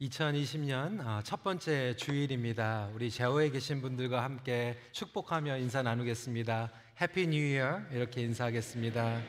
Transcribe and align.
2020년 0.00 1.00
아, 1.06 1.22
첫 1.24 1.44
번째 1.44 1.94
주일입니다. 1.96 2.90
우리 2.94 3.10
제호에 3.10 3.50
계신 3.50 3.80
분들과 3.80 4.24
함께 4.24 4.76
축복하며 4.90 5.58
인사 5.58 5.82
나누겠습니다. 5.82 6.72
Happy 7.00 7.28
New 7.28 7.38
Year 7.38 7.80
이렇게 7.92 8.22
인사하겠습니다. 8.22 9.22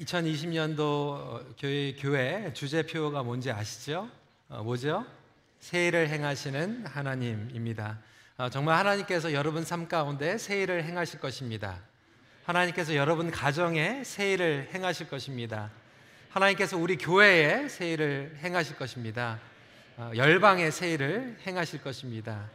2020년도 0.00 0.80
어, 0.80 1.54
교회 1.56 1.94
교회 1.94 2.52
주제표가 2.52 3.22
뭔지 3.22 3.52
아시죠? 3.52 4.10
어, 4.48 4.64
뭐죠? 4.64 5.06
새 5.60 5.78
일을 5.78 6.08
행하시는 6.08 6.86
하나님입니다. 6.86 8.00
어, 8.36 8.50
정말 8.50 8.76
하나님께서 8.78 9.32
여러분 9.32 9.64
삶 9.64 9.86
가운데 9.86 10.36
세일을 10.36 10.82
행하실 10.82 11.20
것입니다. 11.20 11.93
하나님께서 12.44 12.94
여러분 12.94 13.30
가정에 13.30 14.04
세일을 14.04 14.68
행하실 14.74 15.08
것입니다. 15.08 15.70
하나님께서 16.28 16.76
우리 16.76 16.98
교회에 16.98 17.68
세일을 17.68 18.36
행하실 18.42 18.76
것입니다. 18.76 19.40
열방의 20.14 20.70
세일을 20.70 21.38
행하실 21.46 21.82
것입니다. 21.82 22.50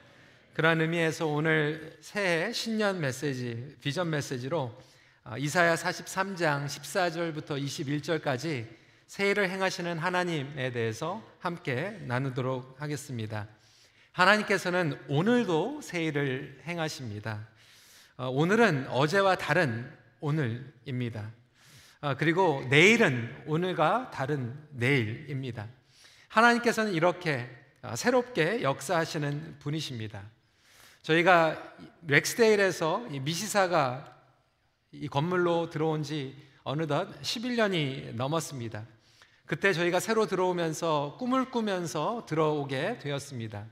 그러한 0.53 0.81
의미에서 0.81 1.25
오늘 1.25 1.97
새해 2.01 2.53
신년 2.53 2.99
메시지, 2.99 3.77
비전 3.81 4.11
메시지로 4.11 4.79
아, 5.23 5.37
이사야 5.37 5.73
43장 5.75 6.65
14절부터 6.67 7.59
21절까지 7.63 8.67
세일을 9.07 9.49
행하시는 9.49 9.97
하나님에 9.97 10.71
대해서 10.71 11.23
함께 11.39 11.97
나누도록 12.01 12.79
하겠습니다. 12.79 13.47
하나님께서는 14.11 14.99
오늘도 15.07 15.81
세일을 15.81 16.61
행하십니다. 16.67 17.47
어, 18.21 18.27
오늘은 18.27 18.89
어제와 18.89 19.37
다른 19.37 19.89
오늘입니다. 20.19 21.31
어, 22.01 22.15
그리고 22.17 22.61
내일은 22.69 23.33
오늘과 23.47 24.11
다른 24.11 24.59
내일입니다. 24.71 25.69
하나님께서는 26.27 26.91
이렇게 26.91 27.49
어, 27.81 27.95
새롭게 27.95 28.61
역사하시는 28.61 29.59
분이십니다. 29.59 30.21
저희가 31.01 31.75
렉스데일에서 32.07 33.07
미시사가 33.21 34.17
이 34.91 35.07
건물로 35.07 35.69
들어온 35.69 36.03
지 36.03 36.35
어느덧 36.63 37.21
11년이 37.21 38.15
넘었습니다. 38.15 38.85
그때 39.45 39.71
저희가 39.71 40.01
새로 40.01 40.25
들어오면서 40.25 41.15
꿈을 41.17 41.51
꾸면서 41.51 42.25
들어오게 42.27 42.99
되었습니다. 42.99 43.65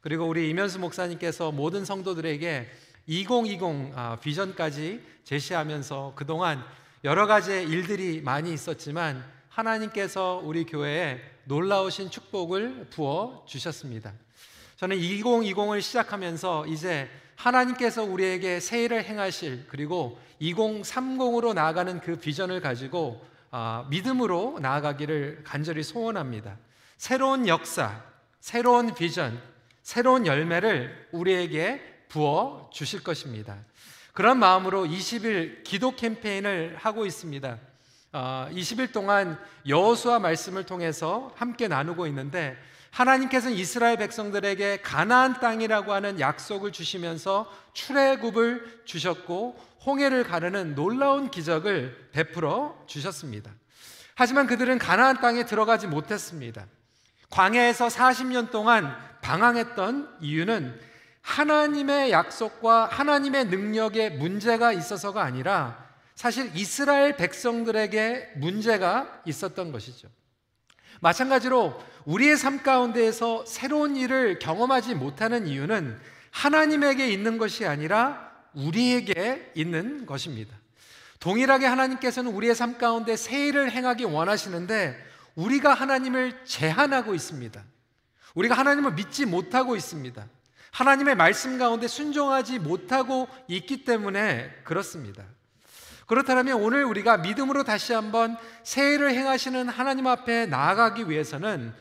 그리고 0.00 0.26
우리 0.26 0.48
이면수 0.48 0.78
목사님께서 0.78 1.52
모든 1.52 1.84
성도들에게 1.84 2.66
2020 3.06 3.92
아, 3.94 4.16
비전까지 4.20 5.02
제시하면서 5.24 6.12
그동안 6.16 6.64
여러 7.04 7.26
가지 7.26 7.52
일들이 7.52 8.20
많이 8.20 8.52
있었지만 8.52 9.24
하나님께서 9.48 10.40
우리 10.44 10.64
교회에 10.64 11.20
놀라우신 11.44 12.10
축복을 12.10 12.88
부어 12.90 13.44
주셨습니다. 13.46 14.12
저는 14.76 14.96
2020을 14.96 15.80
시작하면서 15.80 16.66
이제 16.66 17.08
하나님께서 17.36 18.02
우리에게 18.02 18.60
세일을 18.60 19.04
행하실 19.04 19.66
그리고 19.68 20.18
2030으로 20.40 21.54
나아가는 21.54 22.00
그 22.00 22.16
비전을 22.16 22.60
가지고 22.60 23.24
아, 23.50 23.86
믿음으로 23.90 24.58
나아가기를 24.60 25.42
간절히 25.44 25.82
소원합니다. 25.82 26.56
새로운 26.96 27.48
역사, 27.48 28.02
새로운 28.40 28.94
비전, 28.94 29.40
새로운 29.82 30.26
열매를 30.26 31.08
우리에게 31.12 31.89
부어 32.10 32.68
주실 32.72 33.02
것입니다. 33.02 33.56
그런 34.12 34.38
마음으로 34.38 34.84
20일 34.84 35.64
기도 35.64 35.96
캠페인을 35.96 36.76
하고 36.78 37.06
있습니다. 37.06 37.58
20일 38.12 38.88
아, 38.88 38.92
동안 38.92 39.38
여호수아 39.66 40.18
말씀을 40.18 40.66
통해서 40.66 41.32
함께 41.36 41.68
나누고 41.68 42.06
있는데 42.08 42.56
하나님께서는 42.90 43.56
이스라엘 43.56 43.96
백성들에게 43.98 44.80
가나안 44.82 45.38
땅이라고 45.38 45.92
하는 45.92 46.18
약속을 46.18 46.72
주시면서 46.72 47.50
출애굽을 47.72 48.82
주셨고 48.84 49.56
홍해를 49.86 50.24
가르는 50.24 50.74
놀라운 50.74 51.30
기적을 51.30 52.10
베풀어 52.10 52.84
주셨습니다. 52.86 53.52
하지만 54.16 54.48
그들은 54.48 54.78
가나안 54.78 55.20
땅에 55.20 55.44
들어가지 55.46 55.86
못했습니다. 55.86 56.66
광야에서 57.30 57.86
40년 57.86 58.50
동안 58.50 58.96
방황했던 59.22 60.16
이유는 60.20 60.89
하나님의 61.30 62.10
약속과 62.10 62.86
하나님의 62.86 63.46
능력에 63.46 64.10
문제가 64.10 64.72
있어서가 64.72 65.22
아니라 65.22 65.88
사실 66.16 66.50
이스라엘 66.54 67.16
백성들에게 67.16 68.32
문제가 68.36 69.22
있었던 69.24 69.70
것이죠. 69.70 70.08
마찬가지로 71.00 71.80
우리의 72.04 72.36
삶 72.36 72.62
가운데에서 72.62 73.46
새로운 73.46 73.96
일을 73.96 74.40
경험하지 74.40 74.96
못하는 74.96 75.46
이유는 75.46 75.98
하나님에게 76.32 77.08
있는 77.08 77.38
것이 77.38 77.64
아니라 77.64 78.30
우리에게 78.54 79.52
있는 79.54 80.06
것입니다. 80.06 80.58
동일하게 81.20 81.66
하나님께서는 81.66 82.32
우리의 82.32 82.54
삶 82.56 82.76
가운데 82.76 83.16
새 83.16 83.46
일을 83.46 83.70
행하기 83.70 84.04
원하시는데 84.04 84.98
우리가 85.36 85.74
하나님을 85.74 86.44
제한하고 86.44 87.14
있습니다. 87.14 87.62
우리가 88.34 88.56
하나님을 88.56 88.94
믿지 88.94 89.26
못하고 89.26 89.76
있습니다. 89.76 90.26
하나님의 90.72 91.16
말씀 91.16 91.58
가운데 91.58 91.88
순종하지 91.88 92.58
못하고 92.58 93.28
있기 93.48 93.84
때문에 93.84 94.50
그렇습니다. 94.64 95.24
그렇다면 96.06 96.60
오늘 96.60 96.84
우리가 96.84 97.18
믿음으로 97.18 97.62
다시 97.62 97.92
한번 97.92 98.36
새해를 98.64 99.12
행하시는 99.12 99.68
하나님 99.68 100.06
앞에 100.06 100.46
나아가기 100.46 101.08
위해서는 101.08 101.72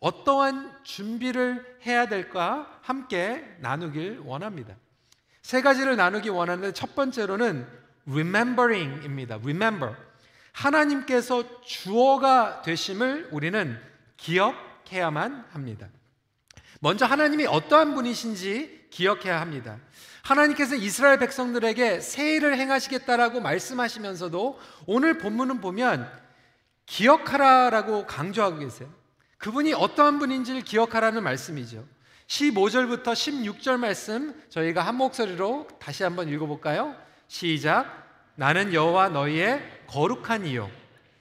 어떠한 0.00 0.80
준비를 0.82 1.78
해야 1.86 2.06
될까 2.06 2.80
함께 2.82 3.56
나누길 3.60 4.22
원합니다. 4.24 4.74
세 5.42 5.62
가지를 5.62 5.96
나누기 5.96 6.28
원하는데 6.28 6.72
첫 6.72 6.94
번째로는 6.94 7.66
remembering입니다. 8.06 9.36
remember. 9.36 9.94
하나님께서 10.52 11.62
주어가 11.62 12.62
되심을 12.62 13.28
우리는 13.32 13.80
기억해야만 14.16 15.46
합니다. 15.50 15.88
먼저 16.80 17.06
하나님이 17.06 17.46
어떠한 17.46 17.94
분이신지 17.94 18.88
기억해야 18.90 19.40
합니다. 19.40 19.78
하나님께서 20.22 20.74
이스라엘 20.76 21.18
백성들에게 21.18 22.00
세일을 22.00 22.58
행하시겠다라고 22.58 23.40
말씀하시면서도 23.40 24.58
오늘 24.86 25.18
본문은 25.18 25.60
보면 25.60 26.10
기억하라라고 26.86 28.06
강조하고 28.06 28.58
계세요. 28.58 28.88
그분이 29.38 29.72
어떠한 29.72 30.18
분인지를 30.18 30.62
기억하라는 30.62 31.22
말씀이죠. 31.22 31.84
15절부터 32.26 33.04
16절 33.04 33.78
말씀 33.78 34.34
저희가 34.50 34.82
한 34.82 34.96
목소리로 34.96 35.66
다시 35.78 36.02
한번 36.02 36.28
읽어볼까요? 36.28 36.94
시작. 37.26 38.06
나는 38.34 38.74
여호와 38.74 39.08
너희의 39.08 39.62
거룩한 39.88 40.46
이요 40.46 40.70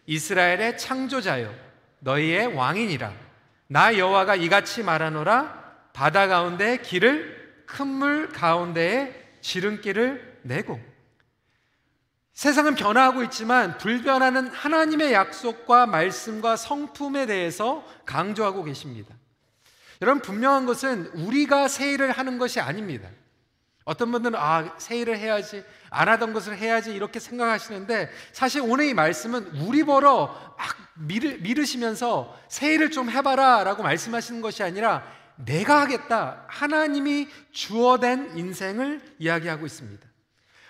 이스라엘의 0.06 0.78
창조자요 0.78 1.53
너희의 2.00 2.53
왕이니라. 2.53 3.26
나 3.67 3.97
여호와가 3.97 4.35
이같이 4.35 4.83
말하노라 4.83 5.89
바다 5.94 6.28
가운데 6.28 6.78
길을 6.78 7.63
큰 7.66 7.88
물 7.88 8.29
가운데에 8.29 9.39
지름길을 9.41 10.39
내고 10.44 10.79
세상은 12.33 12.75
변화하고 12.75 13.23
있지만 13.23 13.77
불변하는 13.77 14.47
하나님의 14.47 15.11
약속과 15.11 15.88
말씀과 15.88 16.56
성품에 16.56 17.25
대해서 17.25 17.83
강조하고 18.06 18.63
계십니다. 18.63 19.16
여러분 20.01 20.22
분명한 20.22 20.66
것은 20.67 21.07
우리가 21.07 21.67
세일을 21.67 22.11
하는 22.11 22.38
것이 22.38 22.59
아닙니다. 22.59 23.09
어떤 23.83 24.11
분들은 24.11 24.38
아 24.39 24.75
세일을 24.77 25.17
해야지 25.17 25.63
안 25.90 26.09
하던 26.09 26.34
것을 26.34 26.58
해야지 26.58 26.94
이렇게 26.94 27.19
생각하시는데 27.19 28.10
사실 28.34 28.62
오늘 28.63 28.86
이 28.86 28.94
말씀은 28.94 29.62
우리 29.62 29.84
보러 29.84 30.28
막 30.57 30.78
미르, 30.95 31.38
미르시면서 31.39 32.38
세일을 32.50 32.92
좀 32.92 33.10
해봐라 33.10 33.63
라고 33.63 33.84
말씀하시는 33.84 34.42
것이 34.42 34.63
아니라 34.63 35.04
내가 35.36 35.81
하겠다. 35.81 36.45
하나님이 36.48 37.28
주어된 37.51 38.38
인생을 38.38 39.01
이야기하고 39.19 39.66
있습니다. 39.66 40.07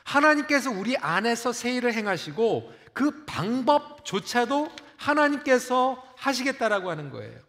하나님께서 0.03 0.71
우리 0.71 0.95
안에서 0.97 1.51
세일을 1.51 1.93
행하시고 1.93 2.71
그 2.93 3.25
방법조차도 3.25 4.69
하나님께서 4.97 6.03
하시겠다라고 6.17 6.89
하는 6.89 7.11
거예요. 7.11 7.39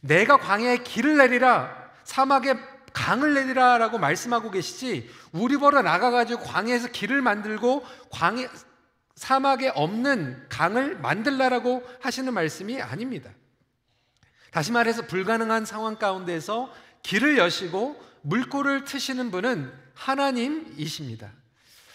내가 0.00 0.36
광야에 0.38 0.78
길을 0.78 1.16
내리라, 1.18 1.90
사막에 2.04 2.54
강을 2.92 3.34
내리라라고 3.34 3.98
말씀하고 3.98 4.50
계시지 4.50 5.08
우리 5.32 5.56
보러 5.56 5.82
나가가지고 5.82 6.42
광야에서 6.42 6.88
길을 6.88 7.22
만들고 7.22 7.84
광야 8.10 8.48
사막에 9.14 9.68
없는 9.74 10.46
강을 10.48 10.98
만들라라고 10.98 11.82
하시는 12.00 12.32
말씀이 12.32 12.80
아닙니다. 12.80 13.30
다시 14.50 14.72
말해서 14.72 15.06
불가능한 15.06 15.64
상황 15.64 15.96
가운데서 15.96 16.72
길을 17.02 17.38
여시고 17.38 18.02
물꼬를 18.22 18.84
트시는 18.84 19.30
분은 19.30 19.72
하나님이십니다. 19.94 21.30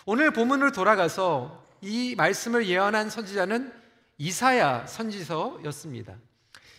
오늘 0.05 0.31
본문으로 0.31 0.71
돌아가서 0.71 1.65
이 1.81 2.15
말씀을 2.15 2.67
예언한 2.67 3.09
선지자는 3.09 3.73
이사야 4.17 4.87
선지서였습니다. 4.87 6.15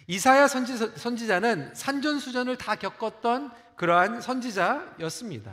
이사야 0.06 0.46
선지서, 0.46 0.96
선지자는 0.96 1.74
산전수전을 1.74 2.56
다 2.56 2.76
겪었던 2.76 3.50
그러한 3.76 4.20
선지자였습니다. 4.20 5.52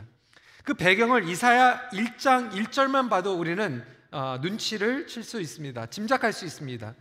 그 0.64 0.74
배경을 0.74 1.28
이사야 1.28 1.90
1장 1.90 2.50
1절만 2.52 3.10
봐도 3.10 3.34
우리는 3.34 3.84
어, 4.10 4.38
눈치를 4.40 5.06
칠 5.06 5.22
수 5.22 5.40
있습니다. 5.40 5.86
짐작할 5.86 6.32
수 6.32 6.44
있습니다. 6.44 6.94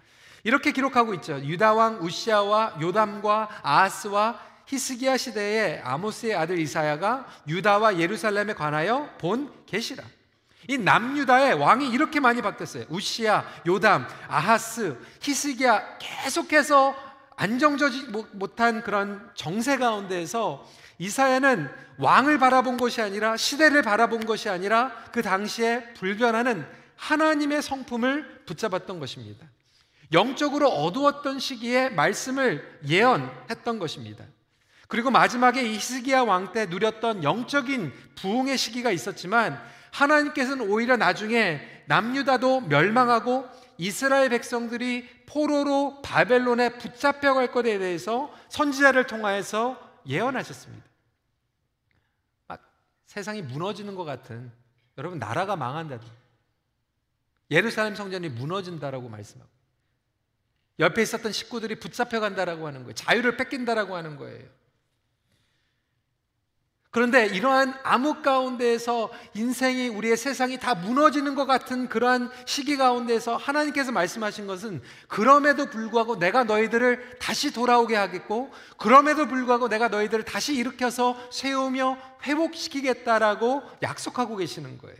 이렇게 0.43 0.71
기록하고 0.71 1.13
있죠. 1.15 1.39
유다 1.39 1.73
왕 1.73 1.99
우시아와 2.01 2.77
요담과 2.81 3.61
아하스와 3.61 4.39
히스기야 4.65 5.17
시대에 5.17 5.79
아모스의 5.83 6.35
아들 6.35 6.57
이사야가 6.59 7.27
유다와 7.47 7.99
예루살렘에 7.99 8.53
관하여 8.53 9.09
본 9.19 9.51
계시라. 9.65 10.03
이 10.67 10.77
남유다의 10.77 11.55
왕이 11.55 11.89
이렇게 11.89 12.19
많이 12.19 12.41
바뀌었어요. 12.41 12.85
우시아, 12.89 13.43
요담, 13.67 14.07
아하스, 14.29 14.97
히스기야 15.21 15.97
계속해서 15.99 16.95
안정적이지 17.35 18.07
못한 18.33 18.81
그런 18.81 19.29
정세 19.35 19.77
가운데에서 19.77 20.65
이사야는 20.99 21.69
왕을 21.97 22.37
바라본 22.37 22.77
것이 22.77 23.01
아니라 23.01 23.37
시대를 23.37 23.81
바라본 23.81 24.25
것이 24.25 24.49
아니라 24.49 24.91
그 25.11 25.21
당시에 25.21 25.93
불변하는 25.93 26.65
하나님의 26.95 27.61
성품을 27.61 28.43
붙잡았던 28.45 28.99
것입니다. 28.99 29.47
영적으로 30.11 30.69
어두웠던 30.69 31.39
시기에 31.39 31.89
말씀을 31.89 32.79
예언했던 32.87 33.79
것입니다. 33.79 34.25
그리고 34.87 35.09
마지막에 35.09 35.63
이 35.63 35.73
히스기야 35.73 36.21
왕 36.21 36.51
때 36.53 36.67
누렸던 36.67 37.23
영적인 37.23 37.91
부흥의 38.15 38.57
시기가 38.57 38.91
있었지만 38.91 39.59
하나님께서는 39.91 40.69
오히려 40.69 40.97
나중에 40.97 41.61
남유다도 41.87 42.61
멸망하고 42.61 43.45
이스라엘 43.77 44.29
백성들이 44.29 45.07
포로로 45.25 46.01
바벨론에 46.03 46.77
붙잡혀 46.77 47.33
갈 47.33 47.51
것에 47.51 47.79
대해서 47.79 48.31
선지자를 48.49 49.07
통하여서 49.07 49.92
예언하셨습니다. 50.07 50.85
막 52.47 52.61
세상이 53.05 53.41
무너지는 53.41 53.95
것 53.95 54.03
같은 54.03 54.51
여러분 54.97 55.19
나라가 55.19 55.55
망한다도 55.55 56.05
예루살렘 57.51 57.95
성전이 57.95 58.29
무너진다라고 58.29 59.09
말씀하고 59.09 59.49
옆에 60.79 61.01
있었던 61.01 61.31
식구들이 61.31 61.79
붙잡혀 61.79 62.19
간다라고 62.19 62.67
하는 62.67 62.81
거예요. 62.81 62.93
자유를 62.93 63.37
뺏긴다라고 63.37 63.95
하는 63.95 64.17
거예요. 64.17 64.49
그런데 66.93 67.25
이러한 67.25 67.73
암흑 67.81 68.21
가운데에서 68.21 69.09
인생이 69.33 69.87
우리의 69.89 70.15
세상이 70.15 70.59
다 70.59 70.75
무너지는 70.75 71.33
것 71.33 71.47
같은 71.47 71.89
그러한 71.89 72.29
시기 72.45 72.77
가운데서 72.77 73.35
하나님께서 73.35 73.91
말씀하신 73.91 74.45
것은 74.45 74.79
그럼에도 75.07 75.65
불구하고 75.71 76.19
내가 76.19 76.43
너희들을 76.43 77.17
다시 77.17 77.51
돌아오게 77.51 77.95
하겠고 77.95 78.51
그럼에도 78.77 79.27
불구하고 79.27 79.69
내가 79.69 79.87
너희들을 79.87 80.23
다시 80.23 80.53
일으켜서 80.53 81.17
세우며 81.31 81.97
회복시키겠다라고 82.25 83.63
약속하고 83.81 84.35
계시는 84.35 84.77
거예요. 84.77 84.97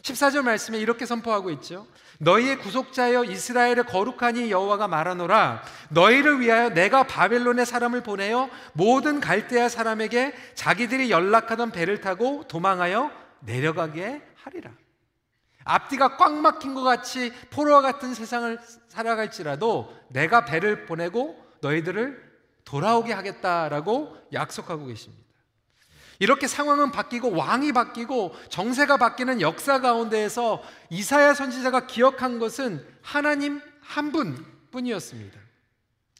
14절 0.00 0.44
말씀에 0.44 0.78
이렇게 0.78 1.04
선포하고 1.04 1.50
있죠. 1.50 1.86
너희의 2.18 2.58
구속자여 2.58 3.24
이스라엘의 3.24 3.84
거룩하니 3.86 4.50
여호와가 4.50 4.88
말하노라 4.88 5.62
너희를 5.90 6.40
위하여 6.40 6.70
내가 6.70 7.02
바벨론의 7.04 7.66
사람을 7.66 8.02
보내어 8.02 8.48
모든 8.72 9.20
갈대아 9.20 9.68
사람에게 9.68 10.34
자기들이 10.54 11.10
연락하던 11.10 11.72
배를 11.72 12.00
타고 12.00 12.44
도망하여 12.48 13.10
내려가게 13.40 14.22
하리라. 14.36 14.70
앞뒤가 15.64 16.16
꽉 16.16 16.32
막힌 16.34 16.74
것 16.74 16.82
같이 16.82 17.32
포로와 17.50 17.80
같은 17.82 18.14
세상을 18.14 18.58
살아갈지라도 18.88 19.92
내가 20.08 20.44
배를 20.44 20.86
보내고 20.86 21.36
너희들을 21.60 22.24
돌아오게 22.64 23.12
하겠다라고 23.12 24.16
약속하고 24.32 24.86
계십니다. 24.86 25.25
이렇게 26.18 26.46
상황은 26.46 26.92
바뀌고 26.92 27.32
왕이 27.32 27.72
바뀌고 27.72 28.34
정세가 28.48 28.96
바뀌는 28.96 29.40
역사 29.40 29.80
가운데에서 29.80 30.62
이사야 30.90 31.34
선지자가 31.34 31.86
기억한 31.86 32.38
것은 32.38 32.86
하나님 33.02 33.60
한 33.80 34.12
분뿐이었습니다. 34.12 35.38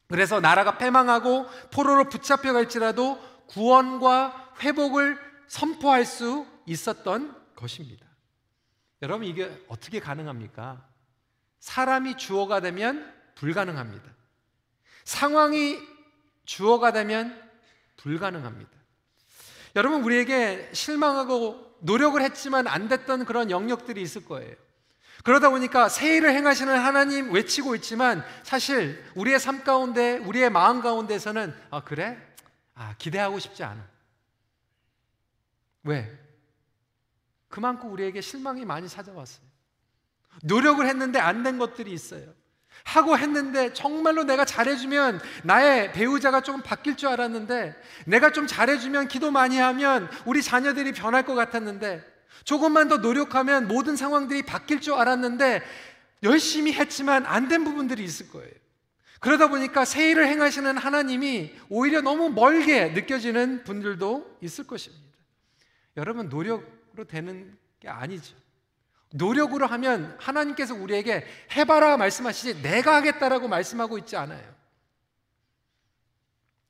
그래서 0.08 0.40
나라가 0.40 0.78
패망하고 0.78 1.46
포로로 1.72 2.08
붙잡혀 2.08 2.52
갈지라도 2.52 3.18
구원과 3.48 4.54
회복을 4.60 5.18
선포할 5.48 6.04
수 6.04 6.46
있었던 6.66 7.34
것입니다. 7.56 8.06
여러분 9.02 9.26
이게 9.26 9.64
어떻게 9.68 10.00
가능합니까? 10.00 10.86
사람이 11.58 12.16
주어가 12.16 12.60
되면 12.60 13.12
불가능합니다. 13.34 14.10
상황이 15.04 15.78
주어가 16.44 16.92
되면 16.92 17.42
불가능합니다. 17.96 18.75
여러분 19.76 20.02
우리에게 20.02 20.70
실망하고 20.72 21.76
노력을 21.80 22.20
했지만 22.20 22.66
안 22.66 22.88
됐던 22.88 23.26
그런 23.26 23.50
영역들이 23.50 24.00
있을 24.00 24.24
거예요. 24.24 24.54
그러다 25.22 25.50
보니까 25.50 25.88
새 25.88 26.16
일을 26.16 26.30
행하시는 26.32 26.74
하나님 26.74 27.32
외치고 27.32 27.74
있지만 27.76 28.24
사실 28.42 29.04
우리의 29.14 29.38
삶 29.38 29.64
가운데 29.64 30.18
우리의 30.18 30.50
마음 30.50 30.80
가운데서는 30.80 31.54
아 31.70 31.82
그래? 31.84 32.16
아 32.74 32.94
기대하고 32.96 33.38
싶지 33.38 33.64
않아. 33.64 33.86
왜? 35.84 36.18
그만큼 37.48 37.92
우리에게 37.92 38.20
실망이 38.20 38.64
많이 38.64 38.88
찾아왔어요. 38.88 39.46
노력을 40.42 40.84
했는데 40.86 41.18
안 41.18 41.42
된 41.42 41.58
것들이 41.58 41.92
있어요. 41.92 42.32
하고 42.86 43.18
했는데 43.18 43.72
정말로 43.72 44.22
내가 44.22 44.44
잘해주면 44.44 45.20
나의 45.42 45.92
배우자가 45.92 46.40
좀 46.40 46.62
바뀔 46.62 46.96
줄 46.96 47.08
알았는데 47.08 47.74
내가 48.06 48.30
좀 48.30 48.46
잘해주면 48.46 49.08
기도 49.08 49.32
많이 49.32 49.58
하면 49.58 50.08
우리 50.24 50.40
자녀들이 50.40 50.92
변할 50.92 51.24
것 51.24 51.34
같았는데 51.34 52.00
조금만 52.44 52.86
더 52.86 52.98
노력하면 52.98 53.66
모든 53.66 53.96
상황들이 53.96 54.42
바뀔 54.42 54.80
줄 54.80 54.94
알았는데 54.94 55.62
열심히 56.22 56.72
했지만 56.72 57.26
안 57.26 57.48
된 57.48 57.64
부분들이 57.64 58.04
있을 58.04 58.30
거예요. 58.30 58.52
그러다 59.18 59.48
보니까 59.48 59.84
새 59.84 60.10
일을 60.10 60.28
행하시는 60.28 60.76
하나님이 60.78 61.54
오히려 61.68 62.00
너무 62.02 62.30
멀게 62.30 62.90
느껴지는 62.90 63.64
분들도 63.64 64.38
있을 64.42 64.64
것입니다. 64.64 65.04
여러분, 65.96 66.28
노력으로 66.28 67.04
되는 67.08 67.56
게 67.80 67.88
아니죠. 67.88 68.36
노력으로 69.12 69.66
하면 69.66 70.16
하나님께서 70.18 70.74
우리에게 70.74 71.24
해봐라 71.52 71.96
말씀하시지 71.96 72.62
내가 72.62 72.96
하겠다라고 72.96 73.48
말씀하고 73.48 73.98
있지 73.98 74.16
않아요. 74.16 74.54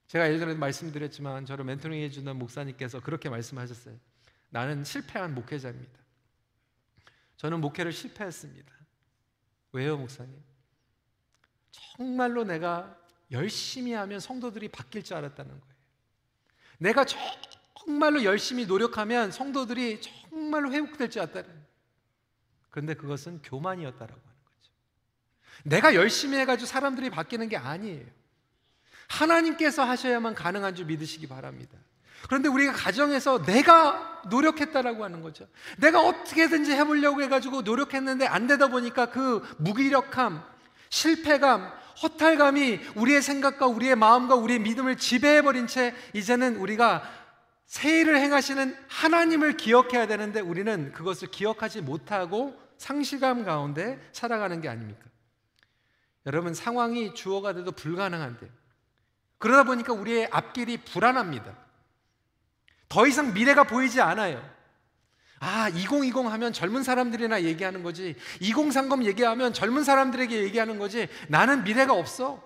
제가 0.06 0.32
예전에도 0.32 0.58
말씀드렸지만 0.58 1.46
저를 1.46 1.64
멘토링 1.64 2.00
해주는 2.02 2.36
목사님께서 2.36 3.00
그렇게 3.00 3.28
말씀하셨어요. 3.28 3.96
나는 4.50 4.84
실패한 4.84 5.34
목회자입니다. 5.34 5.98
저는 7.36 7.60
목회를 7.60 7.92
실패했습니다. 7.92 8.72
왜요, 9.72 9.96
목사님? 9.96 10.42
정말로 11.70 12.44
내가 12.44 12.96
열심히 13.30 13.92
하면 13.92 14.20
성도들이 14.20 14.68
바뀔 14.68 15.02
줄 15.02 15.16
알았다는 15.16 15.50
거예요. 15.50 15.76
내가 16.78 17.04
정말로 17.04 18.22
열심히 18.24 18.66
노력하면 18.66 19.32
성도들이 19.32 20.00
정말로 20.00 20.72
회복될 20.72 21.10
줄 21.10 21.22
알았다는 21.22 21.48
거예요. 21.48 21.65
그런데 22.76 22.92
그것은 22.92 23.40
교만이었다라고 23.42 24.20
하는 24.20 24.36
거죠. 24.44 24.70
내가 25.64 25.94
열심히 25.94 26.36
해가지고 26.36 26.66
사람들이 26.66 27.08
바뀌는 27.08 27.48
게 27.48 27.56
아니에요. 27.56 28.04
하나님께서 29.08 29.82
하셔야만 29.82 30.34
가능한 30.34 30.74
줄 30.74 30.84
믿으시기 30.84 31.26
바랍니다. 31.26 31.78
그런데 32.24 32.50
우리가 32.50 32.74
가정에서 32.74 33.46
내가 33.46 34.20
노력했다라고 34.28 35.04
하는 35.04 35.22
거죠. 35.22 35.48
내가 35.78 36.02
어떻게든지 36.02 36.72
해보려고 36.72 37.22
해가지고 37.22 37.62
노력했는데 37.62 38.26
안 38.26 38.46
되다 38.46 38.66
보니까 38.66 39.06
그 39.06 39.42
무기력함, 39.56 40.44
실패감, 40.90 41.72
허탈감이 42.02 42.80
우리의 42.94 43.22
생각과 43.22 43.68
우리의 43.68 43.96
마음과 43.96 44.34
우리의 44.34 44.58
믿음을 44.58 44.98
지배해버린 44.98 45.66
채 45.66 45.94
이제는 46.12 46.56
우리가 46.56 47.10
새 47.64 48.00
일을 48.00 48.18
행하시는 48.18 48.76
하나님을 48.88 49.56
기억해야 49.56 50.06
되는데 50.06 50.40
우리는 50.40 50.92
그것을 50.92 51.28
기억하지 51.28 51.80
못하고 51.80 52.65
상실감 52.78 53.44
가운데 53.44 53.98
살아가는 54.12 54.60
게 54.60 54.68
아닙니까? 54.68 55.04
여러분 56.26 56.54
상황이 56.54 57.14
주어가 57.14 57.54
돼도 57.54 57.72
불가능한데 57.72 58.50
그러다 59.38 59.64
보니까 59.64 59.92
우리의 59.92 60.28
앞길이 60.30 60.78
불안합니다. 60.78 61.56
더 62.88 63.06
이상 63.06 63.34
미래가 63.34 63.64
보이지 63.64 64.00
않아요. 64.00 64.42
아, 65.38 65.68
2020 65.68 66.26
하면 66.26 66.52
젊은 66.52 66.82
사람들이나 66.82 67.42
얘기하는 67.42 67.82
거지. 67.82 68.16
2030 68.40 69.04
얘기하면 69.04 69.52
젊은 69.52 69.84
사람들에게 69.84 70.42
얘기하는 70.44 70.78
거지. 70.78 71.08
나는 71.28 71.64
미래가 71.64 71.92
없어. 71.92 72.45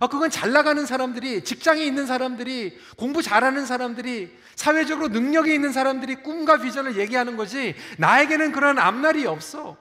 아, 0.00 0.06
그건 0.06 0.30
잘 0.30 0.52
나가는 0.52 0.84
사람들이, 0.86 1.44
직장에 1.44 1.84
있는 1.84 2.06
사람들이, 2.06 2.78
공부 2.96 3.22
잘하는 3.22 3.66
사람들이, 3.66 4.36
사회적으로 4.54 5.08
능력이 5.08 5.52
있는 5.52 5.72
사람들이 5.72 6.16
꿈과 6.16 6.58
비전을 6.58 6.96
얘기하는 6.96 7.36
거지, 7.36 7.74
나에게는 7.98 8.52
그런 8.52 8.78
앞날이 8.78 9.26
없어. 9.26 9.76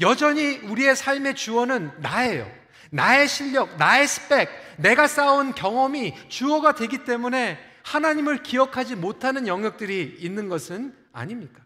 여전히 0.00 0.58
우리의 0.58 0.96
삶의 0.96 1.36
주어는 1.36 1.92
나예요. 1.98 2.50
나의 2.90 3.28
실력, 3.28 3.76
나의 3.76 4.06
스펙, 4.06 4.48
내가 4.78 5.06
쌓은 5.06 5.54
경험이 5.54 6.14
주어가 6.28 6.74
되기 6.74 7.04
때문에 7.04 7.58
하나님을 7.82 8.42
기억하지 8.42 8.96
못하는 8.96 9.46
영역들이 9.46 10.16
있는 10.18 10.48
것은 10.48 10.94
아닙니까? 11.12 11.65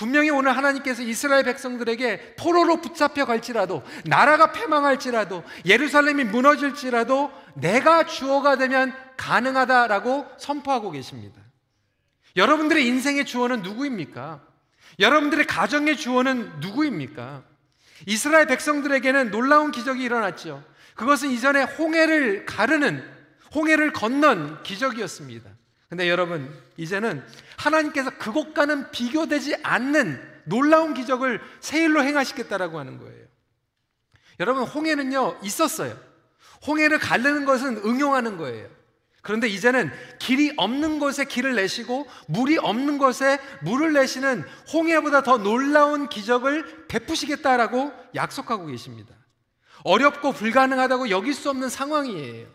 분명히 0.00 0.30
오늘 0.30 0.56
하나님께서 0.56 1.02
이스라엘 1.02 1.44
백성들에게 1.44 2.36
포로로 2.36 2.80
붙잡혀 2.80 3.26
갈지라도 3.26 3.82
나라가 4.06 4.50
패망할지라도 4.50 5.44
예루살렘이 5.66 6.24
무너질지라도 6.24 7.30
내가 7.52 8.06
주어가 8.06 8.56
되면 8.56 8.94
가능하다라고 9.18 10.26
선포하고 10.38 10.90
계십니다. 10.90 11.42
여러분들의 12.34 12.86
인생의 12.86 13.26
주어는 13.26 13.60
누구입니까? 13.60 14.40
여러분들의 15.00 15.46
가정의 15.46 15.98
주어는 15.98 16.60
누구입니까? 16.60 17.42
이스라엘 18.06 18.46
백성들에게는 18.46 19.30
놀라운 19.30 19.70
기적이 19.70 20.02
일어났죠. 20.04 20.64
그것은 20.94 21.28
이전에 21.28 21.64
홍해를 21.64 22.46
가르는 22.46 23.04
홍해를 23.54 23.92
건넌 23.92 24.62
기적이었습니다. 24.62 25.50
근데 25.90 26.08
여러분, 26.08 26.56
이제는 26.76 27.22
하나님께서 27.56 28.10
그것과는 28.10 28.92
비교되지 28.92 29.56
않는 29.64 30.22
놀라운 30.44 30.94
기적을 30.94 31.40
세일로 31.58 32.04
행하시겠다라고 32.04 32.78
하는 32.78 32.98
거예요. 32.98 33.26
여러분, 34.38 34.62
홍해는요, 34.62 35.40
있었어요. 35.42 35.98
홍해를 36.66 36.98
가르는 37.00 37.44
것은 37.44 37.78
응용하는 37.84 38.36
거예요. 38.38 38.68
그런데 39.22 39.48
이제는 39.48 39.90
길이 40.20 40.52
없는 40.56 41.00
곳에 41.00 41.24
길을 41.24 41.56
내시고 41.56 42.06
물이 42.28 42.58
없는 42.58 42.98
곳에 42.98 43.38
물을 43.62 43.92
내시는 43.92 44.44
홍해보다 44.72 45.22
더 45.22 45.38
놀라운 45.38 46.08
기적을 46.08 46.86
베푸시겠다라고 46.86 47.92
약속하고 48.14 48.66
계십니다. 48.66 49.14
어렵고 49.82 50.32
불가능하다고 50.32 51.10
여길 51.10 51.34
수 51.34 51.50
없는 51.50 51.68
상황이에요. 51.68 52.46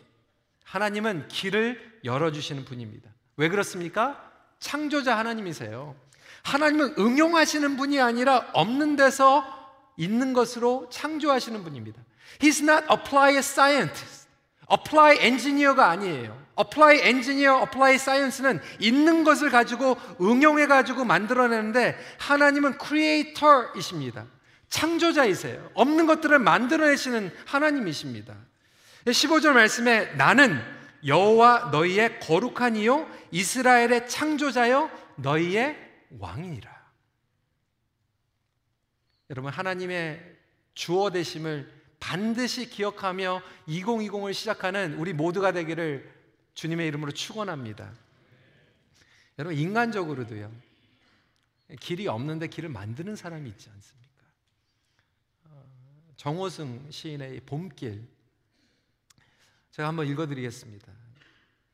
하나님은 0.64 1.28
길을 1.28 2.00
열어주시는 2.04 2.66
분입니다. 2.66 3.12
왜 3.38 3.50
그렇습니까? 3.50 4.32
창조자 4.60 5.18
하나님이세요. 5.18 5.96
하나님은 6.44 6.96
응용하시는 6.98 7.76
분이 7.78 8.00
아니라 8.00 8.48
없는 8.54 8.96
데서 8.96 9.44
있는 9.98 10.34
것으로 10.34 10.88
창조하시는 10.92 11.64
분입니다. 11.64 12.02
He's 12.40 12.62
not 12.62 12.86
apply 12.92 13.38
scientist. 13.38 14.28
apply 14.72 15.18
engineer가 15.20 15.90
아니에요. 15.90 16.46
apply 16.60 17.00
engineer, 17.02 17.60
apply 17.62 17.96
science는 17.96 18.62
있는 18.80 19.24
것을 19.24 19.50
가지고 19.50 19.98
응용해 20.22 20.68
가지고 20.68 21.04
만들어내는데 21.04 21.98
하나님은 22.20 22.78
creator이십니다. 22.82 24.26
창조자이세요. 24.70 25.70
없는 25.74 26.06
것들을 26.06 26.40
만들어내시는 26.40 27.32
하나님이십니다. 27.46 28.34
15절 29.06 29.52
말씀에 29.52 30.14
나는 30.16 30.62
여호와 31.06 31.70
너희의 31.72 32.20
거룩한 32.20 32.76
이요 32.78 33.08
이스라엘의 33.32 34.10
창조자여 34.10 34.90
너희의 35.18 35.78
왕이니라. 36.18 36.76
여러분 39.30 39.52
하나님의 39.52 40.38
주어 40.74 41.10
되심을 41.10 41.72
반드시 42.00 42.70
기억하며 42.70 43.42
2020을 43.68 44.34
시작하는 44.34 44.96
우리 44.98 45.14
모두가 45.14 45.52
되기를 45.52 46.14
주님의 46.54 46.88
이름으로 46.88 47.12
축원합니다. 47.12 47.92
여러분 49.40 49.58
인간적으로도요. 49.58 50.52
길이 51.80 52.08
없는데 52.08 52.48
길을 52.48 52.70
만드는 52.70 53.16
사람이 53.16 53.50
있지 53.50 53.70
않습니까? 53.70 54.24
어, 55.46 55.64
정호승 56.16 56.92
시인의 56.92 57.42
봄길 57.42 58.08
제가 59.76 59.90
한번 59.90 60.08
읽어드리겠습니다. 60.08 60.90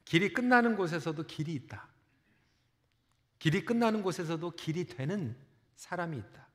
길이 0.06 0.34
끝나는 0.34 0.76
곳에서도 0.76 1.22
길이 1.28 1.54
있다. 1.54 1.88
길이 3.38 3.64
끝나는 3.64 4.02
곳에서도 4.02 4.50
길이 4.56 4.88
되는 4.88 5.38
사람이 5.76 6.18
있다. 6.18 6.48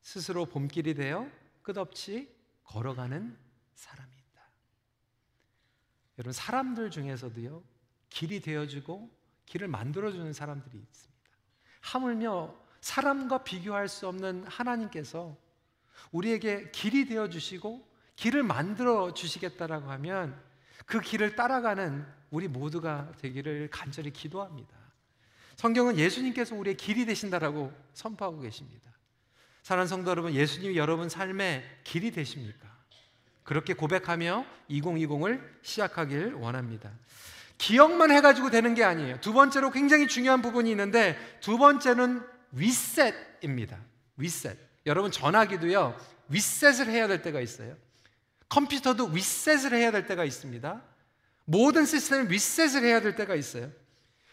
스스로 0.00 0.46
봄길이 0.46 0.94
되어 0.94 1.30
끝없이 1.60 2.34
걸어가는 2.64 3.36
사람이 3.74 4.10
있다. 4.16 4.48
여러분, 6.20 6.32
사람들 6.32 6.90
중에서도요, 6.90 7.62
길이 8.08 8.40
되어주고 8.40 9.14
길을 9.44 9.68
만들어주는 9.68 10.32
사람들이 10.32 10.78
있습니다. 10.78 11.30
하물며 11.82 12.58
사람과 12.80 13.44
비교할 13.44 13.88
수 13.88 14.08
없는 14.08 14.46
하나님께서 14.46 15.36
우리에게 16.12 16.70
길이 16.70 17.04
되어주시고 17.04 17.95
길을 18.16 18.42
만들어 18.42 19.14
주시겠다라고 19.14 19.90
하면 19.92 20.38
그 20.86 21.00
길을 21.00 21.36
따라가는 21.36 22.06
우리 22.30 22.48
모두가 22.48 23.12
되기를 23.18 23.68
간절히 23.70 24.10
기도합니다. 24.10 24.74
성경은 25.56 25.98
예수님께서 25.98 26.54
우리의 26.54 26.76
길이 26.76 27.06
되신다라고 27.06 27.72
선포하고 27.94 28.40
계십니다. 28.40 28.90
사랑하는 29.62 29.88
성도 29.88 30.10
여러분, 30.10 30.32
예수님이 30.34 30.76
여러분 30.76 31.08
삶의 31.08 31.64
길이 31.82 32.10
되십니까? 32.10 32.68
그렇게 33.42 33.74
고백하며 33.74 34.44
2020을 34.70 35.40
시작하길 35.62 36.34
원합니다. 36.34 36.90
기억만 37.58 38.10
해가지고 38.10 38.50
되는 38.50 38.74
게 38.74 38.84
아니에요. 38.84 39.20
두 39.20 39.32
번째로 39.32 39.70
굉장히 39.70 40.08
중요한 40.08 40.42
부분이 40.42 40.70
있는데 40.70 41.16
두 41.40 41.56
번째는 41.56 42.22
위셋입니다. 42.52 43.78
위셋. 44.16 44.58
여러분 44.84 45.10
전화기도요. 45.10 45.96
위셋을 46.28 46.88
해야 46.88 47.08
될 47.08 47.22
때가 47.22 47.40
있어요. 47.40 47.76
컴퓨터도 48.48 49.10
리셋을 49.12 49.72
해야 49.74 49.90
될 49.90 50.06
때가 50.06 50.24
있습니다. 50.24 50.82
모든 51.44 51.84
시스템을 51.84 52.28
리셋을 52.28 52.84
해야 52.84 53.00
될 53.00 53.16
때가 53.16 53.34
있어요. 53.34 53.70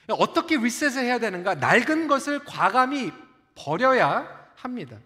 어떻게 0.09 0.57
리셋을 0.57 1.03
해야 1.03 1.19
되는가? 1.19 1.55
낡은 1.55 2.07
것을 2.07 2.43
과감히 2.43 3.11
버려야 3.55 4.27
합니다. 4.55 4.97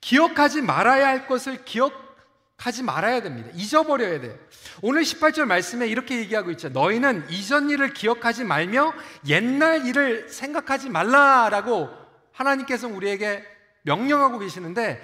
기억하지 0.00 0.62
말아야 0.62 1.06
할 1.06 1.26
것을 1.26 1.64
기억하지 1.64 2.82
말아야 2.82 3.22
됩니다. 3.22 3.50
잊어버려야 3.54 4.20
돼요. 4.20 4.38
오늘 4.82 5.02
18절 5.02 5.44
말씀에 5.46 5.86
이렇게 5.86 6.18
얘기하고 6.18 6.50
있죠. 6.52 6.68
너희는 6.68 7.30
이전 7.30 7.70
일을 7.70 7.94
기억하지 7.94 8.44
말며 8.44 8.92
옛날 9.26 9.86
일을 9.86 10.28
생각하지 10.28 10.90
말라라고 10.90 11.88
하나님께서 12.32 12.88
우리에게 12.88 13.44
명령하고 13.82 14.38
계시는데 14.38 15.00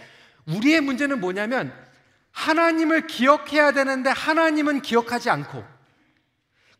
우리의 0.46 0.80
문제는 0.80 1.20
뭐냐면 1.20 1.72
하나님을 2.32 3.06
기억해야 3.06 3.72
되는데 3.72 4.10
하나님은 4.10 4.82
기억하지 4.82 5.30
않고 5.30 5.64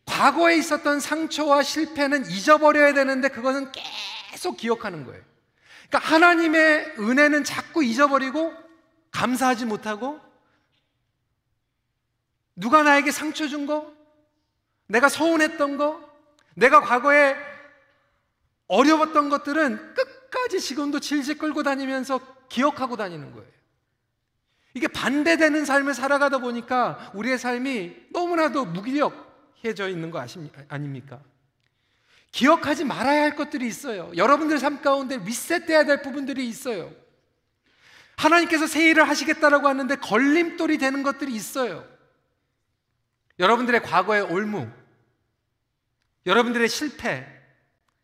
과거에 0.06 0.56
있었던 0.56 1.00
상처와 1.00 1.62
실패는 1.62 2.26
잊어버려야 2.30 2.94
되는데 2.94 3.28
그것은 3.28 3.70
계속 4.30 4.56
기억하는 4.56 5.04
거예요. 5.04 5.22
그러니까 5.88 5.98
하나님의 5.98 6.94
은혜는 6.98 7.44
자꾸 7.44 7.84
잊어버리고 7.84 8.54
감사하지 9.10 9.66
못하고 9.66 10.20
누가 12.56 12.82
나에게 12.82 13.10
상처 13.10 13.48
준 13.48 13.66
거, 13.66 13.92
내가 14.86 15.08
서운했던 15.08 15.78
거, 15.78 16.08
내가 16.54 16.80
과거에 16.80 17.34
어려웠던 18.66 19.30
것들은 19.30 19.94
끝까지 19.94 20.60
지금도 20.60 21.00
질질 21.00 21.38
끌고 21.38 21.62
다니면서 21.62 22.20
기억하고 22.48 22.96
다니는 22.96 23.32
거예요. 23.32 23.59
이게 24.74 24.86
반대되는 24.86 25.64
삶을 25.64 25.94
살아가다 25.94 26.38
보니까 26.38 27.10
우리의 27.14 27.38
삶이 27.38 28.08
너무나도 28.12 28.66
무기력해져 28.66 29.88
있는 29.88 30.10
거 30.10 30.24
아닙니까? 30.68 31.20
기억하지 32.32 32.84
말아야 32.84 33.22
할 33.22 33.34
것들이 33.34 33.66
있어요. 33.66 34.12
여러분들 34.16 34.58
삶 34.58 34.80
가운데 34.80 35.16
리셋돼야 35.16 35.84
될 35.84 36.02
부분들이 36.02 36.46
있어요. 36.46 36.92
하나님께서 38.16 38.66
새 38.66 38.90
일을 38.90 39.08
하시겠다라고 39.08 39.66
하는데 39.66 39.96
걸림돌이 39.96 40.78
되는 40.78 41.02
것들이 41.02 41.32
있어요. 41.34 41.84
여러분들의 43.38 43.82
과거의 43.82 44.22
올무, 44.22 44.70
여러분들의 46.26 46.68
실패, 46.68 47.26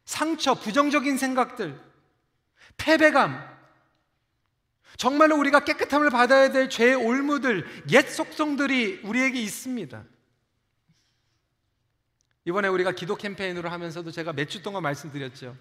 상처, 0.06 0.54
부정적인 0.54 1.18
생각들, 1.18 1.78
패배감, 2.78 3.55
정말로 4.96 5.36
우리가 5.38 5.64
깨끗함을 5.64 6.10
받아야 6.10 6.50
될 6.50 6.70
죄의 6.70 6.94
올무들, 6.94 7.84
옛 7.90 8.08
속성들이 8.08 9.00
우리에게 9.04 9.40
있습니다. 9.40 10.04
이번에 12.46 12.68
우리가 12.68 12.92
기도 12.92 13.16
캠페인으로 13.16 13.68
하면서도 13.68 14.10
제가 14.10 14.32
몇 14.32 14.48
주 14.48 14.62
동안 14.62 14.82
말씀드렸죠. 14.84 15.56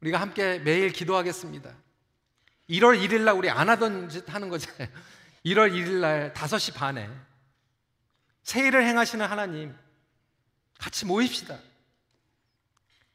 우리가 0.00 0.20
함께 0.20 0.58
매일 0.60 0.90
기도하겠습니다. 0.92 1.74
1월 2.70 2.98
1일 3.04 3.22
날 3.22 3.34
우리 3.34 3.50
안 3.50 3.68
하던 3.68 4.08
짓 4.08 4.32
하는 4.32 4.48
거잖아요. 4.48 4.88
1월 5.44 5.72
1일 5.72 6.00
날 6.00 6.32
5시 6.32 6.74
반에 6.74 7.10
세일을 8.44 8.86
행하시는 8.86 9.26
하나님 9.26 9.76
같이 10.78 11.04
모입시다. 11.04 11.58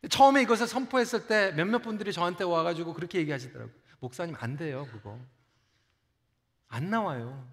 처음에 0.10 0.42
이것을 0.42 0.68
선포했을 0.68 1.28
때 1.28 1.52
몇몇 1.54 1.80
분들이 1.80 2.14
저한테 2.14 2.44
와가지고 2.44 2.94
그렇게 2.94 3.20
얘기하시더라고요. 3.20 3.74
목사님 4.00 4.36
안 4.40 4.58
돼요, 4.58 4.88
그거. 4.92 5.20
안 6.68 6.90
나와요. 6.90 7.48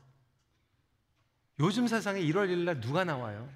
요즘 1.61 1.87
세상에 1.87 2.21
1월 2.21 2.49
1일 2.49 2.65
날 2.65 2.81
누가 2.81 3.05
나와요? 3.05 3.49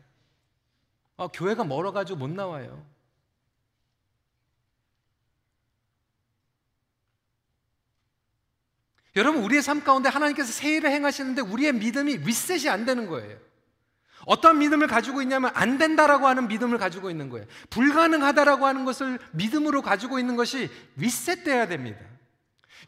아, 1.16 1.28
교회가 1.28 1.64
멀어가지고 1.64 2.18
못 2.18 2.30
나와요. 2.30 2.84
여러분, 9.16 9.42
우리의 9.42 9.62
삶 9.62 9.82
가운데 9.82 10.10
하나님께서 10.10 10.52
세일을 10.52 10.90
행하시는데 10.90 11.40
우리의 11.40 11.72
믿음이 11.72 12.18
리셋이 12.18 12.68
안 12.68 12.84
되는 12.84 13.06
거예요. 13.06 13.45
어떤 14.26 14.58
믿음을 14.58 14.88
가지고 14.88 15.22
있냐면 15.22 15.52
안 15.54 15.78
된다라고 15.78 16.26
하는 16.26 16.48
믿음을 16.48 16.78
가지고 16.78 17.10
있는 17.10 17.30
거예요. 17.30 17.46
불가능하다라고 17.70 18.66
하는 18.66 18.84
것을 18.84 19.18
믿음으로 19.30 19.82
가지고 19.82 20.18
있는 20.18 20.36
것이 20.36 20.68
리셋돼야 20.96 21.68
됩니다. 21.68 22.00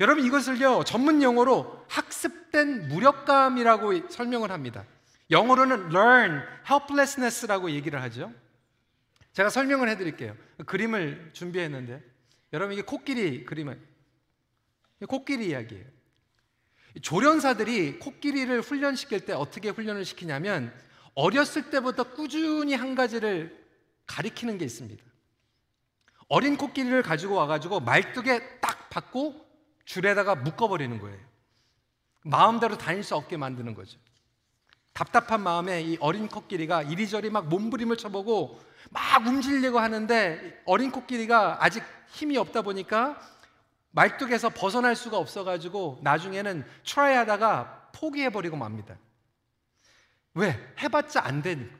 여러분 0.00 0.25
이것을요 0.25 0.83
전문 0.85 1.23
용어로 1.23 1.87
학습된 1.88 2.88
무력감이라고 2.88 4.09
설명을 4.09 4.50
합니다. 4.50 4.85
영어로는 5.30 5.90
learn 5.95 6.42
helplessness라고 6.68 7.71
얘기를 7.71 8.02
하죠. 8.02 8.33
제가 9.33 9.49
설명을 9.49 9.88
해드릴게요. 9.90 10.37
그림을 10.66 11.30
준비했는데 11.35 12.02
여러분 12.52 12.73
이게 12.73 12.83
코끼리 12.83 13.45
그림을 13.45 13.80
코끼리 15.07 15.50
이야기예요. 15.50 15.85
조련사들이 17.00 18.00
코끼리를 18.00 18.61
훈련시킬 18.61 19.21
때 19.21 19.35
어떻게 19.35 19.68
훈련을 19.68 20.04
시키냐면 20.04 20.73
어렸을 21.18 21.68
때부터 21.68 22.04
꾸준히 22.04 22.75
한 22.75 22.94
가지를 22.94 23.66
가리키는 24.06 24.56
게 24.56 24.64
있습니다. 24.64 25.04
어린 26.28 26.56
코끼리를 26.56 27.02
가지고 27.02 27.34
와가지고 27.34 27.80
말뚝에 27.80 28.60
딱 28.60 28.88
박고 28.88 29.35
줄에다가 29.84 30.37
묶어버리는 30.37 30.96
거예요. 31.00 31.18
마음대로 32.22 32.78
다닐 32.78 33.02
수 33.02 33.16
없게 33.16 33.37
만드는 33.37 33.75
거죠. 33.75 33.98
답답한 34.92 35.42
마음에 35.42 35.82
이 35.82 35.96
어린 35.98 36.28
코끼리가 36.28 36.82
이리저리 36.82 37.30
막 37.30 37.48
몸부림을 37.48 37.96
쳐보고 37.96 38.60
막 38.90 39.26
움직이려고 39.26 39.80
하는데 39.80 40.62
어린 40.66 40.92
코끼리가 40.92 41.64
아직 41.64 41.82
힘이 42.12 42.37
없다 42.37 42.62
보니까 42.62 43.20
말뚝에서 43.90 44.50
벗어날 44.50 44.94
수가 44.94 45.18
없어가지고 45.18 45.98
나중에는 46.02 46.64
try 46.87 47.16
하다가 47.16 47.90
포기해버리고 47.92 48.56
맙니다. 48.56 48.96
왜? 50.38 50.75
해봤자 50.80 51.23
안 51.25 51.42
되니까. 51.42 51.76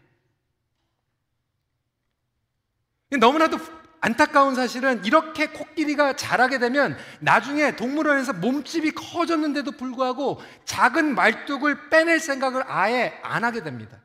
너무나도 3.19 3.59
안타까운 4.01 4.55
사실은 4.55 5.05
이렇게 5.05 5.49
코끼리가 5.49 6.15
자라게 6.15 6.59
되면 6.59 6.97
나중에 7.21 7.77
동물원에서 7.77 8.35
몸집이 8.35 8.93
커졌는데도 8.93 9.73
불구하고 9.73 10.41
작은 10.65 11.15
말뚝을 11.15 11.89
빼낼 11.89 12.21
생각을 12.21 12.65
아예 12.67 13.19
안 13.23 13.45
하게 13.45 13.63
됩니다. 13.63 13.99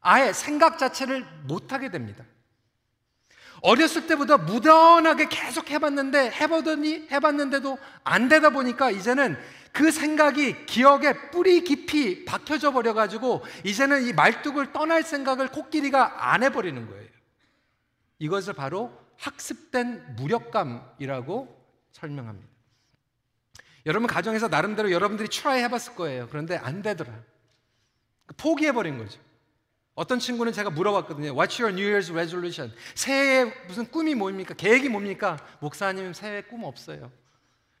아예 0.00 0.32
생각 0.32 0.78
자체를 0.78 1.26
못 1.44 1.72
하게 1.72 1.90
됩니다. 1.90 2.24
어렸을 3.62 4.06
때보다 4.06 4.36
무던하게 4.38 5.28
계속 5.28 5.70
해봤는데 5.70 6.30
해보더니 6.30 7.08
해봤는데도 7.10 7.78
안 8.04 8.28
되다 8.28 8.50
보니까 8.50 8.90
이제는 8.90 9.36
그 9.76 9.90
생각이 9.90 10.64
기억에 10.64 11.12
뿌리 11.30 11.62
깊이 11.62 12.24
박혀져 12.24 12.72
버려가지고 12.72 13.44
이제는 13.62 14.06
이 14.06 14.14
말뚝을 14.14 14.72
떠날 14.72 15.02
생각을 15.02 15.48
코끼리가 15.48 16.32
안 16.32 16.42
해버리는 16.42 16.86
거예요. 16.86 17.06
이것을 18.18 18.54
바로 18.54 18.90
학습된 19.18 20.16
무력감이라고 20.16 21.62
설명합니다. 21.92 22.48
여러분 23.84 24.06
가정에서 24.06 24.48
나름대로 24.48 24.90
여러분들이 24.90 25.28
try 25.28 25.62
해봤을 25.64 25.94
거예요. 25.94 26.26
그런데 26.30 26.56
안 26.56 26.80
되더라. 26.80 27.12
포기해버린 28.38 28.96
거죠. 28.96 29.20
어떤 29.94 30.18
친구는 30.18 30.54
제가 30.54 30.70
물어봤거든요. 30.70 31.34
What's 31.34 31.60
your 31.60 31.78
New 31.78 31.86
Year's 31.86 32.10
resolution? 32.10 32.74
새해 32.94 33.44
무슨 33.66 33.84
꿈이 33.90 34.14
뭡니까? 34.14 34.54
계획이 34.54 34.88
뭡니까? 34.88 35.36
목사님 35.60 36.14
새해 36.14 36.40
꿈 36.40 36.64
없어요. 36.64 37.12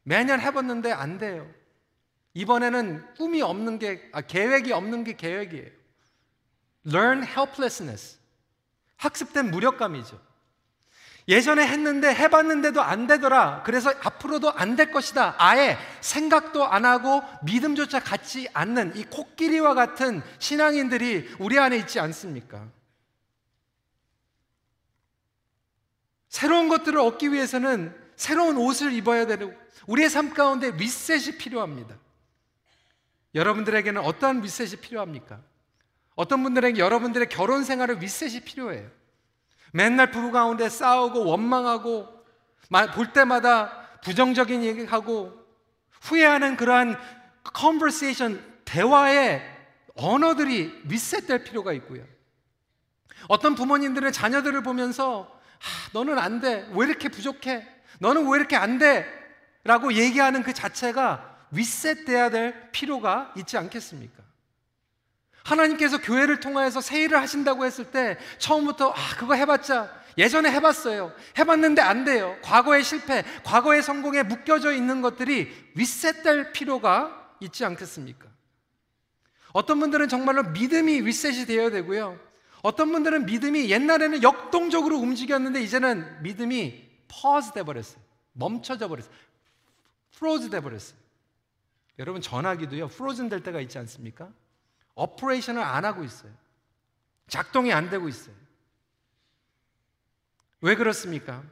매년 0.02 0.40
해봤는데 0.40 0.92
안 0.92 1.16
돼요. 1.16 1.50
이번에는 2.36 3.14
꿈이 3.16 3.40
없는 3.40 3.78
게, 3.78 4.10
아, 4.12 4.20
계획이 4.20 4.70
없는 4.70 5.04
게 5.04 5.16
계획이에요. 5.16 5.70
Learn 6.86 7.22
helplessness. 7.24 8.18
학습된 8.98 9.50
무력감이죠. 9.50 10.20
예전에 11.28 11.66
했는데 11.66 12.14
해봤는데도 12.14 12.82
안 12.82 13.06
되더라. 13.06 13.62
그래서 13.64 13.90
앞으로도 14.02 14.52
안 14.52 14.76
될 14.76 14.92
것이다. 14.92 15.34
아예 15.38 15.78
생각도 16.02 16.66
안 16.66 16.84
하고 16.84 17.22
믿음조차 17.42 18.00
갖지 18.00 18.48
않는 18.52 18.96
이 18.96 19.04
코끼리와 19.04 19.72
같은 19.72 20.22
신앙인들이 20.38 21.36
우리 21.38 21.58
안에 21.58 21.78
있지 21.78 21.98
않습니까? 22.00 22.68
새로운 26.28 26.68
것들을 26.68 27.00
얻기 27.00 27.32
위해서는 27.32 27.96
새로운 28.14 28.58
옷을 28.58 28.92
입어야 28.92 29.26
되고 29.26 29.54
우리의 29.86 30.10
삶 30.10 30.34
가운데 30.34 30.70
리셋이 30.70 31.38
필요합니다. 31.38 31.96
여러분들에게는 33.36 34.00
어떠한 34.00 34.40
리셋이 34.40 34.80
필요합니까? 34.80 35.40
어떤 36.14 36.42
분들에게 36.42 36.78
여러분들의 36.80 37.28
결혼 37.28 37.62
생활의 37.62 37.98
리셋이 37.98 38.40
필요해요. 38.40 38.90
맨날 39.72 40.10
부부 40.10 40.32
가운데 40.32 40.68
싸우고 40.70 41.26
원망하고 41.26 42.08
볼 42.94 43.12
때마다 43.12 44.00
부정적인 44.02 44.64
얘기하고 44.64 45.34
후회하는 46.00 46.56
그러한 46.56 46.98
conversation 47.42 48.42
대화의 48.64 49.42
언어들이 49.96 50.82
리셋될 50.84 51.44
필요가 51.44 51.74
있고요. 51.74 52.04
어떤 53.28 53.54
부모님들은 53.54 54.12
자녀들을 54.12 54.62
보면서 54.62 55.30
아, 55.56 55.90
너는 55.92 56.18
안 56.18 56.40
돼. 56.40 56.68
왜 56.74 56.86
이렇게 56.86 57.08
부족해? 57.08 57.66
너는 57.98 58.30
왜 58.30 58.38
이렇게 58.38 58.56
안 58.56 58.78
돼? 58.78 59.06
라고 59.64 59.92
얘기하는 59.92 60.42
그 60.42 60.54
자체가 60.54 61.35
리셋돼야 61.50 62.30
될 62.30 62.70
필요가 62.72 63.32
있지 63.36 63.56
않겠습니까? 63.56 64.22
하나님께서 65.44 65.98
교회를 65.98 66.40
통하여서 66.40 66.80
세일을 66.80 67.18
하신다고 67.20 67.64
했을 67.64 67.90
때 67.90 68.18
처음부터 68.38 68.90
아 68.90 69.16
그거 69.16 69.34
해봤자 69.34 70.06
예전에 70.18 70.50
해봤어요. 70.50 71.12
해봤는데 71.38 71.82
안 71.82 72.04
돼요. 72.04 72.36
과거의 72.42 72.82
실패, 72.82 73.22
과거의 73.44 73.82
성공에 73.82 74.22
묶여져 74.22 74.72
있는 74.72 75.02
것들이 75.02 75.52
리셋될 75.74 76.52
필요가 76.52 77.34
있지 77.40 77.64
않겠습니까? 77.64 78.26
어떤 79.52 79.78
분들은 79.78 80.08
정말로 80.08 80.42
믿음이 80.42 81.02
리셋이 81.02 81.46
되어야 81.46 81.70
되고요. 81.70 82.18
어떤 82.62 82.90
분들은 82.92 83.26
믿음이 83.26 83.70
옛날에는 83.70 84.22
역동적으로 84.22 84.96
움직였는데 84.98 85.60
이제는 85.60 86.22
믿음이 86.22 86.84
pause 87.08 87.52
돼 87.52 87.62
버렸어요. 87.62 88.02
멈춰져 88.32 88.88
버렸어요. 88.88 89.14
froze 90.18 90.50
돼 90.50 90.60
버렸어요. 90.60 91.05
여러분 91.98 92.20
전화기도요. 92.20 92.88
frozen 92.88 93.28
될 93.28 93.42
때가 93.42 93.60
있지 93.60 93.78
않습니까? 93.78 94.30
operation을 94.94 95.62
안 95.62 95.84
하고 95.84 96.04
있어요. 96.04 96.32
작동이 97.28 97.72
안 97.72 97.90
되고 97.90 98.08
있어요. 98.08 98.34
왜 100.60 100.74
그렇습니까? 100.74 101.42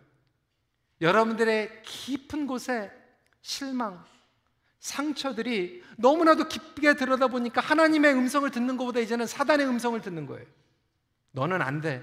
여러분들의 1.00 1.82
깊은 1.82 2.46
곳에 2.46 2.90
실망, 3.42 4.04
상처들이 4.78 5.82
너무나도 5.96 6.48
깊게 6.48 6.94
들여다 6.94 7.28
보니까 7.28 7.60
하나님의 7.60 8.14
음성을 8.14 8.50
듣는 8.50 8.76
것보다 8.76 9.00
이제는 9.00 9.26
사단의 9.26 9.66
음성을 9.66 10.00
듣는 10.00 10.26
거예요. 10.26 10.46
너는 11.32 11.62
안 11.62 11.80
돼. 11.80 12.02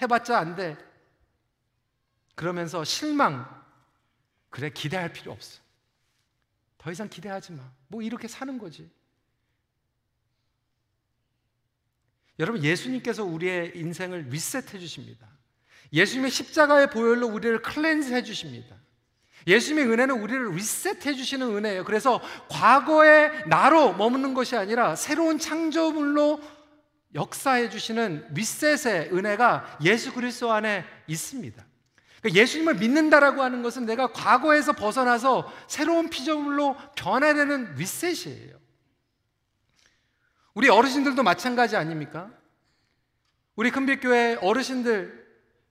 해봤자 0.00 0.38
안 0.38 0.56
돼. 0.56 0.76
그러면서 2.34 2.84
실망. 2.84 3.46
그래, 4.48 4.70
기대할 4.70 5.12
필요 5.12 5.32
없어. 5.32 5.60
더 6.80 6.90
이상 6.90 7.10
기대하지 7.10 7.52
마. 7.52 7.62
뭐 7.88 8.00
이렇게 8.00 8.26
사는 8.26 8.56
거지. 8.58 8.90
여러분 12.38 12.64
예수님께서 12.64 13.22
우리의 13.22 13.72
인생을 13.74 14.28
리셋해 14.30 14.78
주십니다. 14.78 15.28
예수님의 15.92 16.30
십자가의 16.30 16.88
보혈로 16.88 17.26
우리를 17.26 17.60
클렌즈 17.60 18.14
해 18.14 18.22
주십니다. 18.22 18.76
예수님의 19.46 19.92
은혜는 19.92 20.22
우리를 20.22 20.52
리셋해 20.52 21.12
주시는 21.14 21.54
은혜예요. 21.54 21.84
그래서 21.84 22.22
과거의 22.48 23.46
나로 23.46 23.92
머무는 23.92 24.32
것이 24.32 24.56
아니라 24.56 24.96
새로운 24.96 25.38
창조물로 25.38 26.40
역사해 27.14 27.68
주시는 27.68 28.28
리셋의 28.32 29.10
은혜가 29.12 29.80
예수 29.82 30.14
그리스도 30.14 30.50
안에 30.50 30.86
있습니다. 31.06 31.62
그러니까 32.20 32.40
예수님을 32.40 32.74
믿는다라고 32.76 33.42
하는 33.42 33.62
것은 33.62 33.86
내가 33.86 34.12
과거에서 34.12 34.72
벗어나서 34.72 35.50
새로운 35.66 36.10
피조물로 36.10 36.76
변화되는 36.94 37.74
리셋이에요. 37.74 38.58
우리 40.54 40.68
어르신들도 40.68 41.22
마찬가지 41.22 41.76
아닙니까? 41.76 42.30
우리 43.56 43.70
큰빛교회 43.70 44.38
어르신들 44.42 45.20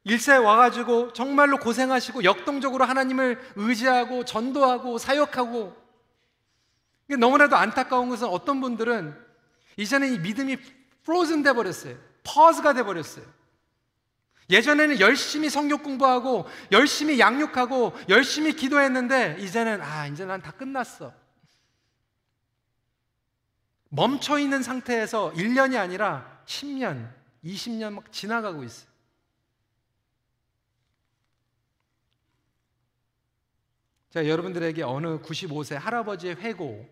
일세 0.05 0.37
와가지고 0.37 1.13
정말로 1.13 1.57
고생하시고 1.57 2.23
역동적으로 2.23 2.85
하나님을 2.85 3.39
의지하고 3.55 4.25
전도하고 4.25 4.97
사역하고 4.97 5.75
너무나도 7.17 7.55
안타까운 7.55 8.09
것은 8.09 8.27
어떤 8.27 8.61
분들은 8.61 9.15
이제는 9.77 10.13
이 10.13 10.19
믿음이 10.19 10.57
프로즌 11.03 11.43
돼 11.43 11.53
버렸어요. 11.53 11.95
퍼즈가 12.23 12.73
돼 12.73 12.83
버렸어요. 12.83 13.25
예전에는 14.49 14.99
열심히 14.99 15.49
성경 15.49 15.83
공부하고 15.83 16.45
열심히 16.71 17.19
양육하고 17.19 17.93
열심히 18.09 18.53
기도했는데 18.53 19.37
이제는 19.39 19.81
아 19.81 20.07
이제 20.07 20.25
난 20.25 20.41
다 20.41 20.51
끝났어. 20.51 21.13
멈춰 23.89 24.37
있는 24.39 24.61
상태에서 24.63 25.31
1년이 25.33 25.77
아니라 25.77 26.43
10년, 26.45 27.11
20년 27.43 27.93
막 27.93 28.11
지나가고 28.11 28.63
있어요. 28.63 28.89
자, 34.09 34.27
여러분들에게 34.27 34.81
어느 34.83 35.21
95세 35.21 35.75
할아버지의 35.75 36.35
회고 36.35 36.87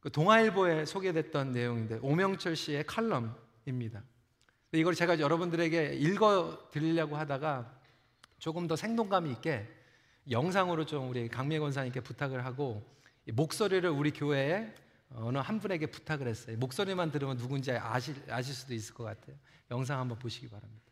그 0.00 0.10
동아일보에 0.10 0.84
소개됐던 0.84 1.52
내용인데 1.52 1.98
오명철 2.02 2.56
씨의 2.56 2.86
칼럼입니다. 2.86 4.02
이걸 4.76 4.94
제가 4.94 5.20
여러분들에게 5.20 5.94
읽어 5.94 6.70
드리려고 6.70 7.16
하다가 7.16 7.72
조금 8.38 8.66
더 8.66 8.76
생동감 8.76 9.26
있게 9.28 9.68
영상으로 10.30 10.86
좀 10.86 11.10
우리 11.10 11.28
강미애 11.28 11.58
권사님께 11.58 12.00
부탁을 12.00 12.44
하고 12.44 12.84
목소리를 13.32 13.88
우리 13.90 14.10
교회에 14.10 14.72
어느 15.10 15.38
한 15.38 15.60
분에게 15.60 15.86
부탁을 15.86 16.26
했어요. 16.26 16.56
목소리만 16.58 17.10
들으면 17.12 17.36
누군지 17.36 17.72
아실, 17.72 18.16
아실 18.28 18.54
수도 18.54 18.74
있을 18.74 18.94
것 18.94 19.04
같아요. 19.04 19.36
영상 19.70 20.00
한번 20.00 20.18
보시기 20.18 20.48
바랍니다. 20.48 20.82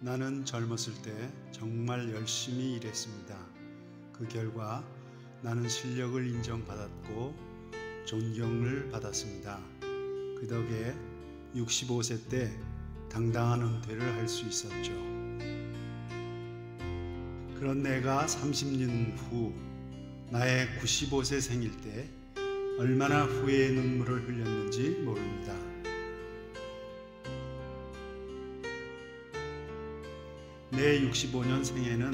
나는 0.00 0.44
젊었을 0.44 1.02
때 1.02 1.32
정말 1.50 2.12
열심히 2.12 2.74
일했습니다. 2.74 3.36
그 4.12 4.28
결과 4.28 4.84
나는 5.42 5.68
실력을 5.68 6.26
인정받았고 6.26 7.45
존경을 8.06 8.88
받았습니다. 8.90 9.58
그 9.80 10.46
덕에 10.48 10.94
65세 11.56 12.28
때 12.30 12.56
당당한 13.10 13.62
은퇴를 13.62 14.14
할 14.14 14.28
수 14.28 14.46
있었죠. 14.46 14.92
그런 17.58 17.82
내가 17.82 18.26
30년 18.26 19.16
후 19.16 19.52
나의 20.30 20.68
95세 20.80 21.40
생일 21.40 21.76
때 21.80 22.08
얼마나 22.78 23.24
후회의 23.24 23.72
눈물을 23.72 24.28
흘렸는지 24.28 24.90
모릅니다. 25.04 25.54
내 30.70 31.00
65년 31.00 31.64
생에는 31.64 32.12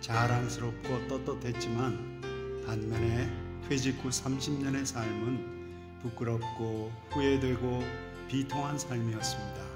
자랑스럽고 0.00 1.06
떳떳했지만 1.08 2.64
반면에 2.66 3.47
퇴직 3.66 4.02
후 4.02 4.08
30년의 4.08 4.84
삶은 4.84 5.98
부끄럽고 6.02 6.92
후회되고 7.10 7.82
비통한 8.28 8.78
삶이었습니다. 8.78 9.68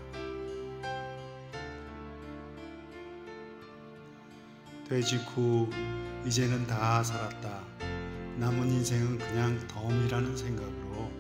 퇴직 4.89 5.17
후 5.35 5.71
이제는 6.27 6.67
다 6.67 7.03
살았다. 7.03 7.65
남은 8.37 8.71
인생은 8.71 9.19
그냥 9.19 9.67
덤이라는 9.69 10.37
생각으로 10.37 11.11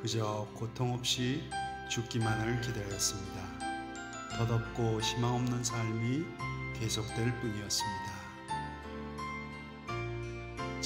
그저 0.00 0.48
고통 0.54 0.92
없이 0.92 1.42
죽기만을 1.88 2.60
기다렸습니다. 2.60 3.42
덧없고 4.36 5.00
희망 5.00 5.36
없는 5.36 5.64
삶이 5.64 6.24
계속될 6.78 7.40
뿐이었습니다. 7.40 8.15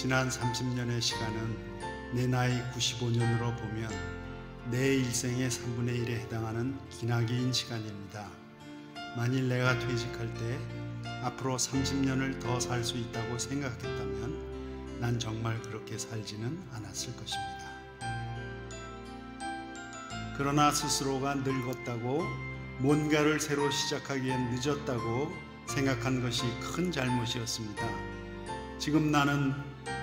지난 0.00 0.30
30년의 0.30 0.98
시간은 0.98 2.14
내 2.14 2.26
나이 2.26 2.58
95년으로 2.72 3.54
보면 3.54 3.90
내 4.70 4.94
일생의 4.96 5.50
3분의 5.50 6.06
1에 6.06 6.08
해당하는 6.20 6.74
기나긴 6.88 7.52
시간입니다. 7.52 8.26
만일 9.14 9.46
내가 9.50 9.78
퇴직할 9.78 10.32
때 10.32 10.58
앞으로 11.22 11.58
30년을 11.58 12.40
더 12.40 12.58
살 12.58 12.82
수 12.82 12.96
있다고 12.96 13.38
생각했다면 13.38 15.00
난 15.00 15.18
정말 15.18 15.60
그렇게 15.60 15.98
살지는 15.98 16.62
않았을 16.72 17.14
것입니다. 17.16 17.70
그러나 20.38 20.70
스스로가 20.70 21.34
늙었다고 21.34 22.24
뭔가를 22.78 23.38
새로 23.38 23.70
시작하기엔 23.70 24.54
늦었다고 24.54 25.30
생각한 25.68 26.22
것이 26.22 26.44
큰 26.74 26.90
잘못이었습니다. 26.90 27.86
지금 28.78 29.10
나는 29.10 29.52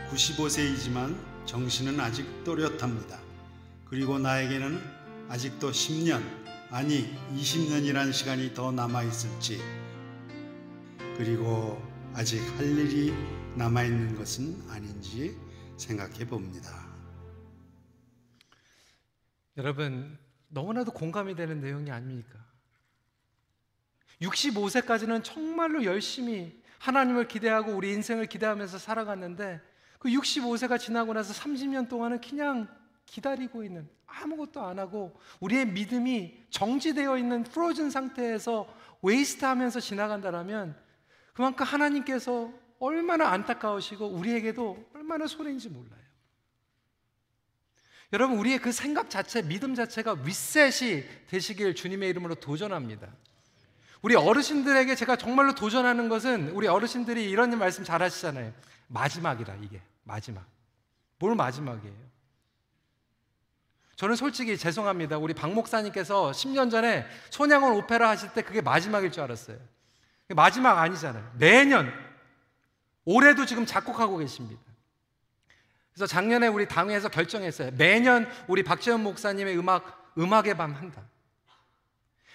95세이지만 0.09 1.17
정신은 1.45 1.99
아직 1.99 2.25
또렷합니다. 2.43 3.19
그리고 3.85 4.17
나에게는 4.17 4.81
아직도 5.29 5.71
10년, 5.71 6.21
아니 6.69 7.13
20년이란 7.33 8.13
시간이 8.13 8.53
더 8.53 8.71
남아 8.71 9.03
있을지, 9.03 9.61
그리고 11.17 11.81
아직 12.13 12.39
할 12.57 12.65
일이 12.65 13.13
남아 13.55 13.83
있는 13.83 14.15
것은 14.15 14.69
아닌지 14.69 15.37
생각해 15.77 16.25
봅니다. 16.25 16.87
여러분, 19.57 20.17
너무나도 20.49 20.91
공감이 20.91 21.35
되는 21.35 21.59
내용이 21.59 21.91
아닙니까? 21.91 22.37
65세까지는 24.21 25.23
정말로 25.23 25.83
열심히 25.83 26.61
하나님을 26.79 27.27
기대하고 27.27 27.73
우리 27.73 27.91
인생을 27.93 28.27
기대하면서 28.27 28.77
살아갔는데 28.77 29.61
그 29.99 30.09
65세가 30.09 30.79
지나고 30.79 31.13
나서 31.13 31.33
30년 31.33 31.89
동안은 31.89 32.21
그냥 32.21 32.67
기다리고 33.05 33.63
있는 33.63 33.89
아무것도 34.05 34.61
안 34.61 34.79
하고 34.79 35.19
우리의 35.39 35.67
믿음이 35.67 36.45
정지되어 36.49 37.17
있는 37.17 37.43
frozen 37.43 37.89
상태에서 37.89 38.73
waste 39.01 39.45
하면서 39.45 39.79
지나간다면 39.79 40.75
그만큼 41.33 41.65
하나님께서 41.65 42.51
얼마나 42.79 43.29
안타까우시고 43.29 44.07
우리에게도 44.07 44.89
얼마나 44.93 45.27
손해인지 45.27 45.69
몰라요. 45.69 45.97
여러분, 48.13 48.37
우리의 48.37 48.59
그 48.59 48.71
생각 48.71 49.09
자체, 49.09 49.41
믿음 49.41 49.75
자체가 49.75 50.21
리셋이 50.23 51.03
되시길 51.27 51.75
주님의 51.75 52.09
이름으로 52.09 52.35
도전합니다. 52.35 53.07
우리 54.01 54.15
어르신들에게 54.15 54.95
제가 54.95 55.17
정말로 55.17 55.55
도전하는 55.55 56.07
것은 56.07 56.51
우리 56.51 56.67
어르신들이 56.67 57.29
이런 57.29 57.57
말씀 57.57 57.83
잘 57.83 58.01
하시잖아요. 58.01 58.53
마지막이다, 58.87 59.55
이게. 59.61 59.81
마지막. 60.03 60.45
뭘 61.19 61.35
마지막이에요? 61.35 62.07
저는 63.95 64.15
솔직히 64.15 64.57
죄송합니다. 64.57 65.17
우리 65.17 65.33
박 65.33 65.51
목사님께서 65.53 66.31
10년 66.31 66.69
전에 66.69 67.05
손양원 67.31 67.73
오페라 67.73 68.09
하실 68.09 68.31
때 68.31 68.43
그게 68.43 68.61
마지막일 68.61 69.11
줄 69.11 69.23
알았어요. 69.23 69.57
마지막 70.35 70.77
아니잖아요. 70.77 71.31
매년, 71.37 71.91
올해도 73.05 73.45
지금 73.45 73.65
작곡하고 73.65 74.17
계십니다. 74.17 74.61
그래서 75.93 76.05
작년에 76.05 76.47
우리 76.47 76.67
당회에서 76.67 77.09
결정했어요. 77.09 77.71
매년 77.75 78.29
우리 78.47 78.61
박재현 78.61 79.01
목사님의 79.01 79.57
음악, 79.57 80.13
음악의 80.15 80.55
밤 80.55 80.73
한다. 80.73 81.01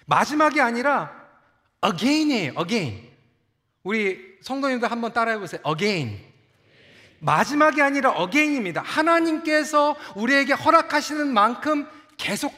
마지막이 0.05 0.59
아니라 0.59 1.29
again이에요, 1.81 2.55
again. 2.59 3.09
우리 3.83 4.37
성도님들 4.41 4.91
한번 4.91 5.13
따라해 5.13 5.37
보세요. 5.39 5.61
again. 5.65 6.32
마지막이 7.23 7.81
아니라 7.81 8.13
again입니다. 8.19 8.81
하나님께서 8.81 9.95
우리에게 10.15 10.53
허락하시는 10.53 11.33
만큼 11.33 11.87
계속 12.17 12.53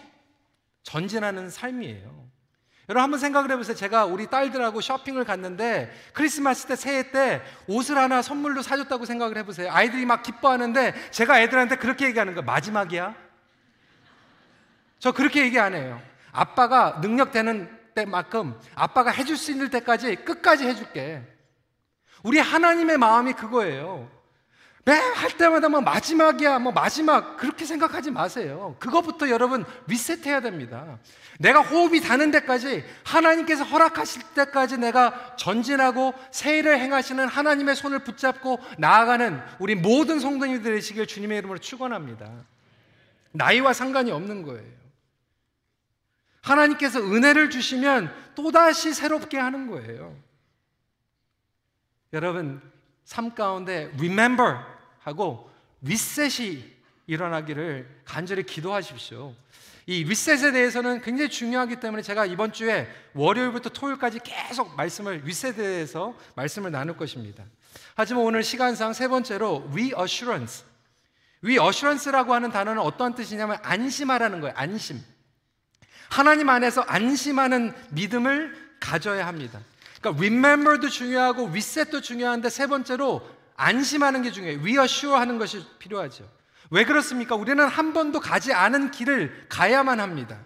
전진하는 0.83 1.49
삶이에요. 1.49 2.25
여러분 2.89 3.03
한번 3.03 3.19
생각을 3.19 3.51
해보세요. 3.51 3.75
제가 3.75 4.05
우리 4.05 4.27
딸들하고 4.27 4.81
쇼핑을 4.81 5.23
갔는데 5.23 5.91
크리스마스 6.13 6.67
때 6.67 6.75
새해 6.75 7.11
때 7.11 7.41
옷을 7.67 7.97
하나 7.97 8.21
선물로 8.21 8.61
사줬다고 8.61 9.05
생각을 9.05 9.37
해보세요. 9.37 9.71
아이들이 9.71 10.05
막 10.05 10.23
기뻐하는데 10.23 11.11
제가 11.11 11.41
애들한테 11.41 11.77
그렇게 11.77 12.05
얘기하는 12.05 12.35
거 12.35 12.41
마지막이야? 12.41 13.15
저 14.99 15.11
그렇게 15.11 15.41
얘기 15.41 15.59
안 15.59 15.73
해요. 15.73 16.01
아빠가 16.31 16.99
능력 17.01 17.31
되는 17.31 17.69
때만큼 17.95 18.59
아빠가 18.75 19.11
해줄 19.11 19.37
수 19.37 19.51
있는 19.51 19.69
때까지 19.69 20.15
끝까지 20.17 20.67
해줄게. 20.67 21.23
우리 22.23 22.39
하나님의 22.39 22.97
마음이 22.97 23.33
그거예요. 23.33 24.15
매할 24.85 25.35
때마다 25.35 25.67
뭐 25.67 25.81
마지막이야, 25.81 26.59
뭐 26.59 26.71
마지막 26.71 27.37
그렇게 27.37 27.65
생각하지 27.65 28.11
마세요. 28.11 28.75
그것부터 28.79 29.29
여러분 29.29 29.65
리셋해야 29.87 30.41
됩니다. 30.41 30.99
내가 31.39 31.61
호흡이 31.61 32.01
닿는 32.01 32.29
데까지 32.29 32.85
하나님께서 33.03 33.63
허락하실 33.63 34.21
때까지 34.35 34.77
내가 34.77 35.35
전진하고 35.37 36.13
세일을 36.31 36.79
행하시는 36.79 37.27
하나님의 37.27 37.75
손을 37.75 38.03
붙잡고 38.03 38.59
나아가는 38.77 39.41
우리 39.57 39.73
모든 39.73 40.19
성도님들 40.19 40.75
되시길 40.75 41.07
주님의 41.07 41.39
이름으로 41.39 41.57
축원합니다. 41.57 42.31
나이와 43.31 43.73
상관이 43.73 44.11
없는 44.11 44.43
거예요. 44.43 44.85
하나님께서 46.41 46.99
은혜를 46.99 47.49
주시면 47.49 48.13
또다시 48.35 48.93
새롭게 48.93 49.39
하는 49.39 49.65
거예요. 49.67 50.15
여러분 52.13 52.61
삶 53.03 53.33
가운데 53.33 53.91
remember 53.97 54.74
하고 55.05 55.51
리셋이 55.81 56.63
일어나기를 57.05 57.87
간절히 58.05 58.43
기도하십시오. 58.43 59.35
이 59.85 60.03
리셋에 60.03 60.51
대해서는 60.51 61.01
굉장히 61.01 61.29
중요하기 61.29 61.79
때문에 61.79 62.01
제가 62.01 62.25
이번 62.25 62.51
주에 62.51 62.89
월요일부터 63.13 63.69
토요일까지 63.69 64.19
계속 64.23 64.75
말씀을 64.75 65.21
리셋에 65.23 65.53
대해서 65.53 66.17
말씀을 66.35 66.71
나눌 66.71 66.97
것입니다. 66.97 67.43
하지만 67.93 68.23
오늘 68.23 68.43
시간상 68.43 68.93
세 68.93 69.07
번째로 69.07 69.69
reassurance. 69.71 70.65
reassurance라고 71.43 72.33
하는 72.33 72.49
단어는 72.49 72.81
어떤 72.81 73.13
뜻이냐면 73.13 73.59
안심하라는 73.61 74.41
거예요. 74.41 74.55
안심. 74.57 74.99
하나님 76.09 76.49
안에서 76.49 76.81
안심하는 76.81 77.75
믿음을 77.91 78.55
가져야 78.79 79.27
합니다. 79.27 79.61
그러니까 80.01 80.19
remember도 80.19 80.89
중요하고 80.89 81.49
reset도 81.49 82.01
중요한데 82.01 82.49
세 82.49 82.65
번째로 82.65 83.35
안심하는 83.55 84.21
게 84.21 84.31
중요해요. 84.31 84.59
reassure 84.61 85.17
하는 85.19 85.37
것이 85.37 85.65
필요하죠. 85.79 86.29
왜 86.71 86.83
그렇습니까? 86.83 87.35
우리는 87.35 87.65
한 87.65 87.93
번도 87.93 88.19
가지 88.19 88.53
않은 88.53 88.91
길을 88.91 89.47
가야만 89.49 89.99
합니다. 89.99 90.39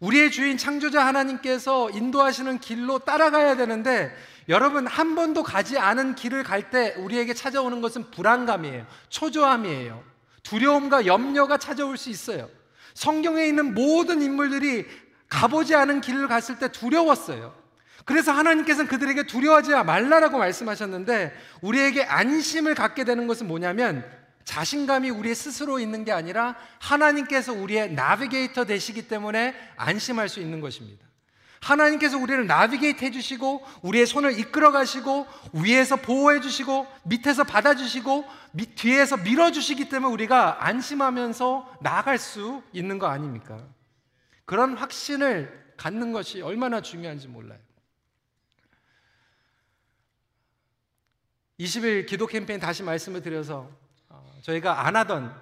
우리의 0.00 0.30
주인 0.30 0.56
창조자 0.56 1.04
하나님께서 1.06 1.90
인도하시는 1.90 2.58
길로 2.60 2.98
따라가야 3.00 3.56
되는데 3.56 4.14
여러분 4.48 4.86
한 4.86 5.14
번도 5.14 5.42
가지 5.42 5.78
않은 5.78 6.14
길을 6.14 6.42
갈 6.42 6.70
때 6.70 6.94
우리에게 6.96 7.34
찾아오는 7.34 7.80
것은 7.80 8.10
불안감이에요. 8.10 8.86
초조함이에요. 9.10 10.02
두려움과 10.42 11.06
염려가 11.06 11.58
찾아올 11.58 11.96
수 11.96 12.08
있어요. 12.10 12.48
성경에 12.94 13.46
있는 13.46 13.74
모든 13.74 14.22
인물들이 14.22 14.86
가보지 15.28 15.74
않은 15.74 16.00
길을 16.00 16.28
갔을 16.28 16.58
때 16.58 16.70
두려웠어요. 16.72 17.54
그래서 18.04 18.32
하나님께서는 18.32 18.88
그들에게 18.88 19.24
두려워하지 19.24 19.70
말라라고 19.70 20.38
말씀하셨는데 20.38 21.32
우리에게 21.60 22.04
안심을 22.04 22.74
갖게 22.74 23.04
되는 23.04 23.26
것은 23.26 23.46
뭐냐면 23.46 24.04
자신감이 24.44 25.10
우리의 25.10 25.34
스스로 25.34 25.78
있는 25.78 26.04
게 26.04 26.12
아니라 26.12 26.56
하나님께서 26.80 27.52
우리의 27.52 27.92
나비게이터 27.92 28.64
되시기 28.64 29.08
때문에 29.08 29.54
안심할 29.76 30.28
수 30.28 30.40
있는 30.40 30.60
것입니다. 30.60 31.06
하나님께서 31.60 32.18
우리를 32.18 32.44
나비게이트 32.46 33.04
해주시고 33.04 33.64
우리의 33.82 34.06
손을 34.06 34.36
이끌어 34.38 34.72
가시고 34.72 35.26
위에서 35.52 35.94
보호해 35.94 36.40
주시고 36.40 36.88
밑에서 37.04 37.44
받아 37.44 37.76
주시고 37.76 38.24
뒤에서 38.74 39.16
밀어 39.18 39.52
주시기 39.52 39.88
때문에 39.88 40.12
우리가 40.12 40.66
안심하면서 40.66 41.78
나아갈 41.80 42.18
수 42.18 42.62
있는 42.72 42.98
거 42.98 43.06
아닙니까? 43.06 43.64
그런 44.44 44.76
확신을 44.76 45.72
갖는 45.76 46.12
것이 46.12 46.42
얼마나 46.42 46.80
중요한지 46.80 47.28
몰라요. 47.28 47.60
20일 51.60 52.06
기도 52.06 52.26
캠페인 52.26 52.58
다시 52.60 52.82
말씀을 52.82 53.22
드려서 53.22 53.70
어, 54.08 54.34
저희가 54.42 54.86
안 54.86 54.96
하던 54.96 55.34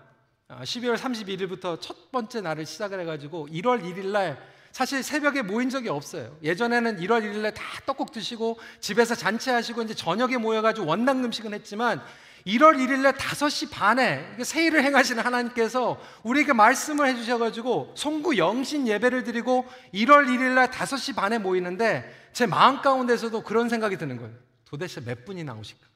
12월 0.49 0.93
어, 0.93 0.97
31일부터 0.97 1.81
첫 1.81 2.11
번째 2.11 2.41
날을 2.41 2.67
시작을 2.67 3.01
해가지고 3.01 3.49
1월 3.49 3.83
1일 3.83 4.07
날 4.07 4.39
사실 4.73 5.03
새벽에 5.03 5.43
모인 5.43 5.69
적이 5.69 5.89
없어요. 5.89 6.37
예전에는 6.43 6.99
1월 6.99 7.23
1일 7.25 7.39
날 7.39 7.53
다 7.53 7.65
떡국 7.87 8.13
드시고 8.13 8.59
집에서 8.81 9.15
잔치하시고 9.15 9.83
이제 9.83 9.95
저녁에 9.95 10.37
모여가지고 10.37 10.87
원당 10.87 11.25
음식은 11.25 11.55
했지만 11.55 12.01
1월 12.47 12.77
1일 12.77 13.01
날 13.01 13.13
5시 13.15 13.71
반에 13.71 14.37
세일을 14.43 14.83
행하시는 14.85 15.23
하나님께서 15.23 16.01
우리에게 16.23 16.53
말씀을 16.53 17.07
해주셔가지고 17.09 17.95
송구 17.97 18.39
영신 18.39 18.87
예배를 18.89 19.25
드리고 19.25 19.67
1월 19.93 20.27
1일 20.27 20.55
날 20.55 20.71
5시 20.71 21.17
반에 21.17 21.39
모이는데 21.39 22.31
제 22.33 22.47
마음 22.47 22.81
가운데서도 22.81 23.43
그런 23.43 23.69
생각이 23.69 23.99
드는 23.99 24.17
거예요. 24.17 24.33
도대체 24.65 25.01
몇 25.01 25.25
분이 25.25 25.45
나오실까? 25.45 25.90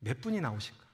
몇 0.00 0.20
분이 0.20 0.40
나오실까? 0.40 0.90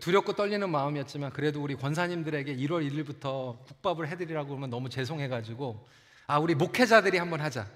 두렵고 0.00 0.34
떨리는 0.34 0.68
마음이었지만 0.68 1.32
그래도 1.32 1.62
우리 1.62 1.74
권사님들에게 1.74 2.54
1월 2.56 2.88
1일부터 2.90 3.64
국밥을 3.64 4.08
해드리라고 4.08 4.54
하면 4.54 4.68
너무 4.68 4.90
죄송해가지고 4.90 5.88
아 6.26 6.38
우리 6.38 6.54
목회자들이 6.54 7.16
한번 7.16 7.40
하자. 7.40 7.66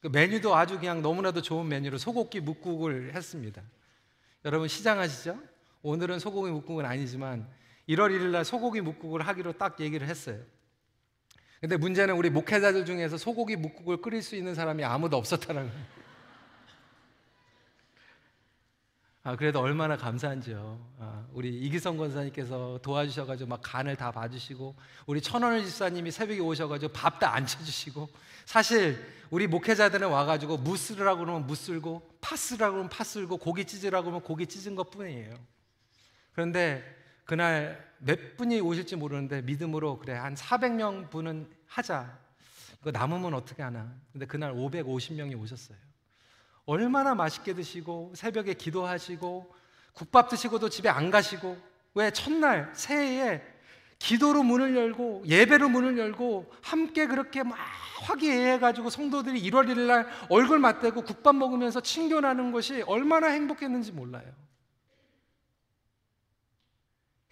그 0.00 0.08
메뉴도 0.08 0.54
아주 0.54 0.78
그냥 0.78 1.00
너무나도 1.00 1.40
좋은 1.40 1.66
메뉴로 1.66 1.96
소고기 1.96 2.40
묵국을 2.40 3.14
했습니다. 3.14 3.62
여러분 4.44 4.68
시장하시죠? 4.68 5.40
오늘은 5.82 6.18
소고기 6.18 6.50
묵국은 6.50 6.84
아니지만 6.84 7.48
1월 7.88 8.10
1일 8.10 8.30
날 8.30 8.44
소고기 8.44 8.82
묵국을 8.82 9.26
하기로 9.26 9.54
딱 9.54 9.80
얘기를 9.80 10.06
했어요. 10.06 10.38
근데 11.60 11.76
문제는 11.76 12.14
우리 12.14 12.30
목회자들 12.30 12.84
중에서 12.84 13.16
소고기 13.16 13.56
묵국을 13.56 13.98
끓일 13.98 14.22
수 14.22 14.36
있는 14.36 14.54
사람이 14.54 14.84
아무도 14.84 15.16
없었다는 15.16 15.68
거예요. 15.68 15.98
아, 19.24 19.36
그래도 19.36 19.60
얼마나 19.60 19.96
감사한지요. 19.96 20.80
아, 21.00 21.26
우리 21.32 21.54
이기성 21.58 21.98
권사님께서 21.98 22.78
도와주셔가지고 22.82 23.50
막 23.50 23.60
간을 23.62 23.96
다 23.96 24.10
봐주시고, 24.10 24.74
우리 25.06 25.20
천원을 25.20 25.64
집사님이 25.64 26.12
새벽에 26.12 26.40
오셔가지고 26.40 26.92
밥다 26.92 27.34
앉혀주시고, 27.34 28.08
사실 28.46 29.04
우리 29.28 29.46
목회자들은 29.46 30.08
와가지고 30.08 30.58
무스라고 30.58 31.26
그러면 31.26 31.46
무슬고, 31.46 32.08
파스라고 32.22 32.72
그러면 32.74 32.88
파슬고, 32.88 33.36
고기 33.36 33.66
찢으라고 33.66 34.04
그러면 34.04 34.22
고기 34.22 34.46
찢은 34.46 34.76
것 34.76 34.90
뿐이에요. 34.90 35.34
그런데 36.32 36.97
그날 37.28 37.86
몇 37.98 38.38
분이 38.38 38.58
오실지 38.60 38.96
모르는데 38.96 39.42
믿음으로 39.42 39.98
그래 39.98 40.14
한 40.14 40.34
400명 40.34 41.10
분은 41.10 41.46
하자. 41.66 42.18
그 42.82 42.88
남으면 42.88 43.34
어떻게 43.34 43.62
하나. 43.62 43.92
근데 44.12 44.24
그날 44.24 44.54
550명이 44.54 45.38
오셨어요. 45.38 45.76
얼마나 46.64 47.14
맛있게 47.14 47.52
드시고 47.52 48.12
새벽에 48.14 48.54
기도하시고 48.54 49.54
국밥 49.92 50.30
드시고도 50.30 50.70
집에 50.70 50.88
안 50.88 51.10
가시고 51.10 51.58
왜 51.92 52.10
첫날 52.12 52.70
새해에 52.72 53.42
기도로 53.98 54.42
문을 54.42 54.74
열고 54.74 55.24
예배로 55.26 55.68
문을 55.68 55.98
열고 55.98 56.50
함께 56.62 57.06
그렇게 57.06 57.42
막 57.42 57.58
화기애애 58.04 58.58
가지고 58.58 58.88
성도들이 58.88 59.42
1월 59.50 59.68
1일 59.68 59.86
날 59.86 60.08
얼굴 60.30 60.58
맞대고 60.60 61.02
국밥 61.02 61.36
먹으면서 61.36 61.82
친교나는 61.82 62.52
것이 62.52 62.80
얼마나 62.86 63.26
행복했는지 63.26 63.92
몰라요. 63.92 64.47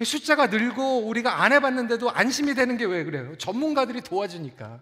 숫자가 0.05 0.49
늘고 0.49 1.07
우리가 1.07 1.43
안 1.43 1.53
해봤는데도 1.53 2.11
안심이 2.11 2.55
되는 2.55 2.77
게 2.77 2.85
왜 2.85 3.05
그래요? 3.05 3.37
전문가들이 3.39 4.03
도와주니까. 4.03 4.81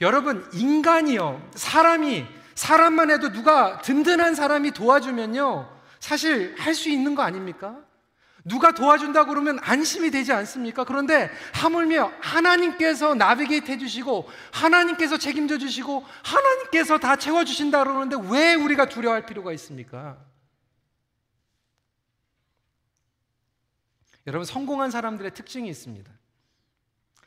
여러분, 0.00 0.48
인간이요. 0.52 1.50
사람이 1.54 2.26
사람만 2.54 3.10
해도 3.10 3.32
누가 3.32 3.78
든든한 3.82 4.34
사람이 4.34 4.72
도와주면요. 4.72 5.68
사실 6.00 6.54
할 6.58 6.74
수 6.74 6.88
있는 6.90 7.14
거 7.14 7.22
아닙니까? 7.22 7.76
누가 8.44 8.72
도와준다 8.72 9.26
그러면 9.26 9.58
안심이 9.62 10.10
되지 10.10 10.32
않습니까? 10.32 10.82
그런데 10.82 11.30
하물며 11.54 12.12
하나님께서 12.20 13.14
나비게이트 13.14 13.70
해주시고 13.70 14.28
하나님께서 14.52 15.16
책임져 15.16 15.58
주시고 15.58 16.04
하나님께서 16.24 16.98
다 16.98 17.14
채워주신다 17.14 17.84
그러는데 17.84 18.16
왜 18.30 18.54
우리가 18.54 18.86
두려워할 18.86 19.26
필요가 19.26 19.52
있습니까? 19.52 20.16
여러분 24.26 24.44
성공한 24.44 24.90
사람들의 24.90 25.32
특징이 25.34 25.68
있습니다. 25.68 26.12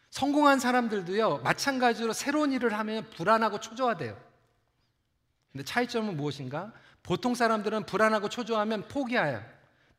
성공한 0.10 0.60
사람들도요 0.60 1.40
마찬가지로 1.40 2.14
새로운 2.14 2.54
일을 2.54 2.74
하면 2.74 3.10
불안하고 3.10 3.60
초조하대요. 3.60 4.18
근데 5.52 5.64
차이점은 5.64 6.16
무엇인가? 6.16 6.74
보통 7.04 7.36
사람들은 7.36 7.86
불안하고 7.86 8.30
초조하면 8.30 8.88
포기해요. 8.88 9.44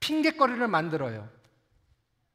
핑계거리를 0.01 0.67
만들어요. 0.69 1.29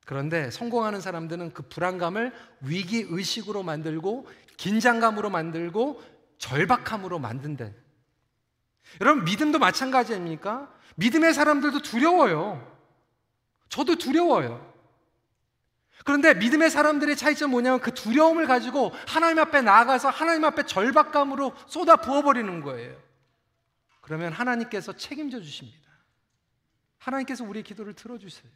그런데 0.06 0.50
성공하는 0.52 1.02
사람들은 1.02 1.54
그 1.54 1.64
불안감을 1.64 2.34
위기 2.62 3.06
의식으로 3.08 3.64
만들고 3.64 4.28
긴장감으로 4.58 5.30
만들고 5.30 6.02
절박함으로 6.38 7.20
만든대. 7.20 7.74
여러분 9.00 9.24
믿음도 9.24 9.60
마찬가지 9.60 10.14
아닙니까? 10.14 10.74
믿음의 10.96 11.34
사람들도 11.34 11.82
두려워요. 11.82 12.71
저도 13.72 13.96
두려워요. 13.96 14.70
그런데 16.04 16.34
믿음의 16.34 16.70
사람들의 16.70 17.16
차이점 17.16 17.52
뭐냐면 17.52 17.80
그 17.80 17.94
두려움을 17.94 18.46
가지고 18.46 18.92
하나님 19.08 19.40
앞에 19.40 19.62
나아가서 19.62 20.10
하나님 20.10 20.44
앞에 20.44 20.66
절박감으로 20.66 21.56
쏟아 21.68 21.96
부어버리는 21.96 22.62
거예요. 22.62 23.02
그러면 24.02 24.34
하나님께서 24.34 24.94
책임져 24.94 25.40
주십니다. 25.40 25.90
하나님께서 26.98 27.46
우리의 27.46 27.64
기도를 27.64 27.94
들어주세요. 27.94 28.52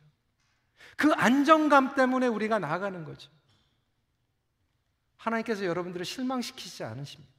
그 0.97 1.13
안정감 1.13 1.95
때문에 1.95 2.27
우리가 2.27 2.59
나아가는 2.59 3.05
거죠. 3.05 3.31
하나님께서 5.17 5.63
여러분들을 5.65 6.05
실망시키지 6.05 6.83
않으십니다. 6.83 7.31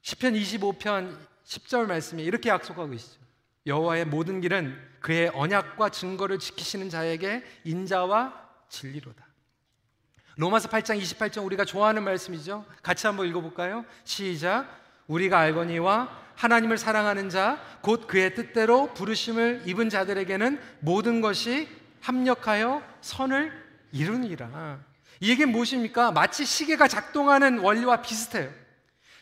시편 0.00 0.32
25편 0.32 1.18
10절 1.44 1.86
말씀에 1.86 2.22
이렇게 2.22 2.48
약속하고 2.48 2.94
있죠. 2.94 3.20
여호와의 3.66 4.06
모든 4.06 4.40
길은 4.40 4.76
그의 5.00 5.30
언약과 5.34 5.90
증거를 5.90 6.38
지키시는 6.38 6.90
자에게 6.90 7.42
인자와 7.64 8.34
진리로다. 8.68 9.26
로마서 10.36 10.68
8장 10.68 11.00
28절 11.00 11.44
우리가 11.44 11.64
좋아하는 11.64 12.02
말씀이죠. 12.04 12.64
같이 12.82 13.06
한번 13.06 13.26
읽어볼까요? 13.28 13.84
시작. 14.04 14.66
우리가 15.06 15.38
알거니와 15.38 16.20
하나님을 16.36 16.78
사랑하는 16.78 17.28
자, 17.28 17.60
곧 17.82 18.06
그의 18.06 18.34
뜻대로 18.34 18.94
부르심을 18.94 19.64
입은 19.66 19.90
자들에게는 19.90 20.58
모든 20.80 21.20
것이 21.20 21.68
합력하여 22.00 22.82
선을 23.02 23.52
이루니라. 23.92 24.78
이 25.20 25.28
얘기는 25.28 25.50
무엇입니까? 25.52 26.12
마치 26.12 26.46
시계가 26.46 26.88
작동하는 26.88 27.58
원리와 27.58 28.00
비슷해요. 28.00 28.50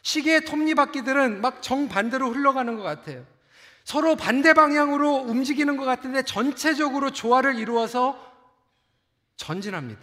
시계의 0.02 0.44
톱니바퀴들은 0.44 1.40
막 1.40 1.60
정반대로 1.60 2.30
흘러가는 2.30 2.76
것 2.76 2.82
같아요. 2.82 3.24
서로 3.88 4.16
반대 4.16 4.52
방향으로 4.52 5.14
움직이는 5.14 5.78
것 5.78 5.86
같은데 5.86 6.20
전체적으로 6.22 7.10
조화를 7.10 7.58
이루어서 7.58 8.22
전진합니다. 9.36 10.02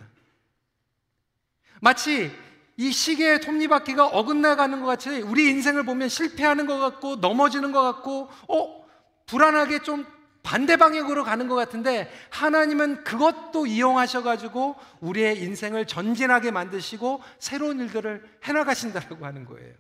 마치 1.82 2.36
이 2.78 2.92
시계의 2.92 3.42
톱니바퀴가 3.42 4.08
어긋나가는 4.08 4.80
것 4.80 4.88
같이 4.88 5.22
우리 5.22 5.52
인생을 5.52 5.84
보면 5.84 6.10
실패하는 6.10 6.66
것 6.66 6.80
같고 6.80 7.18
넘어지는 7.18 7.72
것 7.72 7.84
같고 7.84 8.28
어 8.48 8.88
불안하게 9.28 9.84
좀 9.84 10.04
반대 10.42 10.78
방향으로 10.78 11.24
가는 11.24 11.48
것 11.48 11.54
같은데 11.54 12.12
하나님은 12.32 13.04
그것도 13.04 13.68
이용하셔가지고 13.68 14.78
우리의 15.02 15.44
인생을 15.44 15.86
전진하게 15.86 16.50
만드시고 16.50 17.22
새로운 17.38 17.80
일들을 17.82 18.40
해나가신다라고 18.46 19.24
하는 19.28 19.46
거예요. 19.46 19.76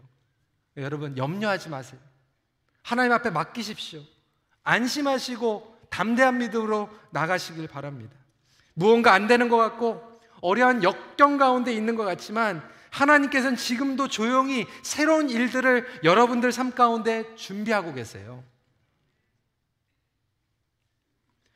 여러분 0.78 1.18
염려하지 1.18 1.70
마세요. 1.70 2.00
하나님 2.86 3.13
앞에 3.13 3.32
맡기십시오. 3.32 4.00
안심하시고 4.63 5.88
담대한 5.89 6.38
믿음으로 6.38 6.88
나가시길 7.10 7.67
바랍니다. 7.67 8.15
무언가 8.76 9.13
안 9.13 9.26
되는 9.26 9.50
것 9.50 9.58
같고 9.58 10.19
어려운 10.41 10.84
역경 10.84 11.39
가운데 11.39 11.74
있는 11.74 11.95
것 11.95 12.04
같지만 12.06 12.62
하나님께서는 12.91 13.58
지금도 13.58 14.08
조용히 14.08 14.67
새로운 14.84 15.32
일들을 15.32 16.02
여러분들 16.04 16.52
삶 16.52 16.74
가운데 16.74 17.36
준비하고 17.36 17.95
계세요. 17.95 18.43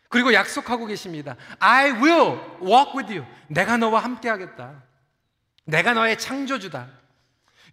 그리고 0.08 0.34
약속하고 0.34 0.88
계십니다. 0.88 1.36
I 1.60 1.92
will 1.92 2.40
walk 2.60 2.94
with 2.98 3.14
you. 3.14 3.24
내가 3.50 3.78
너와 3.78 4.00
함께 4.04 4.30
하겠다. 4.30 4.82
내가 5.66 5.94
너의 5.94 6.18
창조주다. 6.18 6.90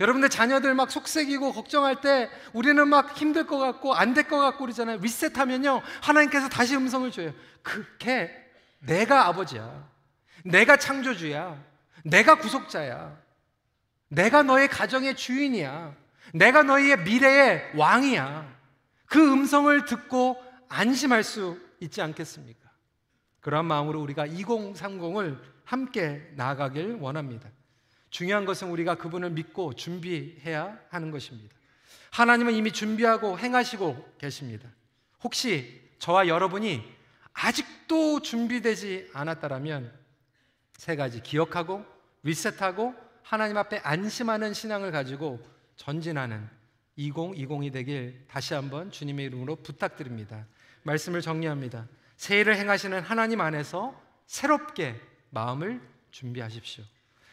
여러분들 0.01 0.29
자녀들 0.29 0.75
막 0.75 0.91
속색이고 0.91 1.53
걱정할 1.53 2.01
때 2.01 2.31
우리는 2.53 2.87
막 2.89 3.17
힘들 3.17 3.47
것 3.47 3.59
같고 3.59 3.95
안 3.95 4.15
될 4.15 4.29
것 4.29 4.39
같고 4.39 4.65
그러잖아요. 4.65 4.99
리셋하면요. 4.99 5.83
하나님께서 6.03 6.49
다시 6.49 6.77
음성을 6.77 7.11
줘요. 7.11 7.33
그게 7.63 8.31
내가 8.81 9.27
아버지야. 9.27 9.89
내가 10.45 10.77
창조주야. 10.77 11.63
내가 12.05 12.37
구속자야. 12.37 13.17
내가 14.09 14.43
너의 14.43 14.69
가정의 14.69 15.17
주인이야. 15.17 15.95
내가 16.35 16.63
너희의 16.63 17.03
미래의 17.05 17.73
왕이야. 17.77 18.55
그 19.07 19.33
음성을 19.33 19.85
듣고 19.87 20.43
안심할 20.69 21.23
수 21.25 21.59
있지 21.81 22.03
않겠습니까? 22.03 22.69
그러한 23.41 23.65
마음으로 23.67 24.01
우리가 24.03 24.27
2030을 24.27 25.41
함께 25.65 26.31
나아가길 26.37 26.99
원합니다. 27.01 27.49
중요한 28.17 28.47
것은 28.47 28.71
우리가 28.71 28.95
그분을 28.95 29.29
믿고 29.29 29.75
준비해야 29.75 30.81
하는 30.89 31.11
것입니다. 31.11 31.55
하나님은 32.13 32.55
이미 32.55 32.73
준비하고 32.73 33.39
행하시고 33.39 34.15
계십니다. 34.17 34.71
혹시 35.23 35.83
저와 35.99 36.27
여러분이 36.27 36.83
아직도 37.35 38.23
준비되지 38.23 39.11
않았다라면 39.13 39.93
세 40.79 40.97
가지 40.97 41.23
기억하고 41.23 41.85
리셋하고 42.23 42.95
하나님 43.23 43.59
앞에 43.59 43.81
안심하는 43.81 44.55
신앙을 44.55 44.93
가지고 44.93 45.39
전진하는 45.77 46.49
2020이 46.97 47.71
되길 47.71 48.25
다시 48.29 48.55
한번 48.55 48.91
주님의 48.91 49.27
이름으로 49.27 49.57
부탁드립니다. 49.57 50.47
말씀을 50.85 51.21
정리합니다. 51.21 51.87
새해를 52.17 52.57
행하시는 52.57 52.99
하나님 52.99 53.43
안에서 53.43 53.95
새롭게 54.25 54.99
마음을 55.29 55.83
준비하십시오. 56.13 56.83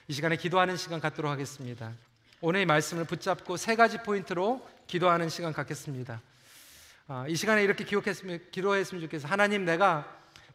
이 0.08 0.14
시간에 0.14 0.36
기도하는 0.36 0.76
시간 0.76 1.00
갖도록 1.00 1.32
하겠습니다. 1.32 1.94
오늘 2.42 2.62
이 2.62 2.66
말씀을 2.66 3.06
붙잡고 3.06 3.56
세 3.56 3.76
가지 3.76 4.00
포인트로 4.00 4.68
기도하는 4.86 5.30
시간 5.30 5.54
갖겠습니다. 5.54 6.22
아, 7.08 7.26
이 7.30 7.36
시간에 7.36 7.64
이렇게 7.64 7.86
기억했으면, 7.86 8.40
기도했으면 8.52 9.02
좋겠어요. 9.02 9.32
하나님, 9.32 9.64
내가 9.64 10.06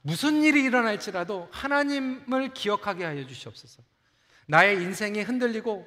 무슨 0.02 0.42
일이 0.42 0.64
일어날지라도 0.64 1.48
하나님을 1.50 2.52
기억하게 2.52 3.04
하여 3.04 3.26
주시옵소서. 3.26 3.82
나의 4.46 4.82
인생이 4.82 5.22
흔들리고 5.22 5.86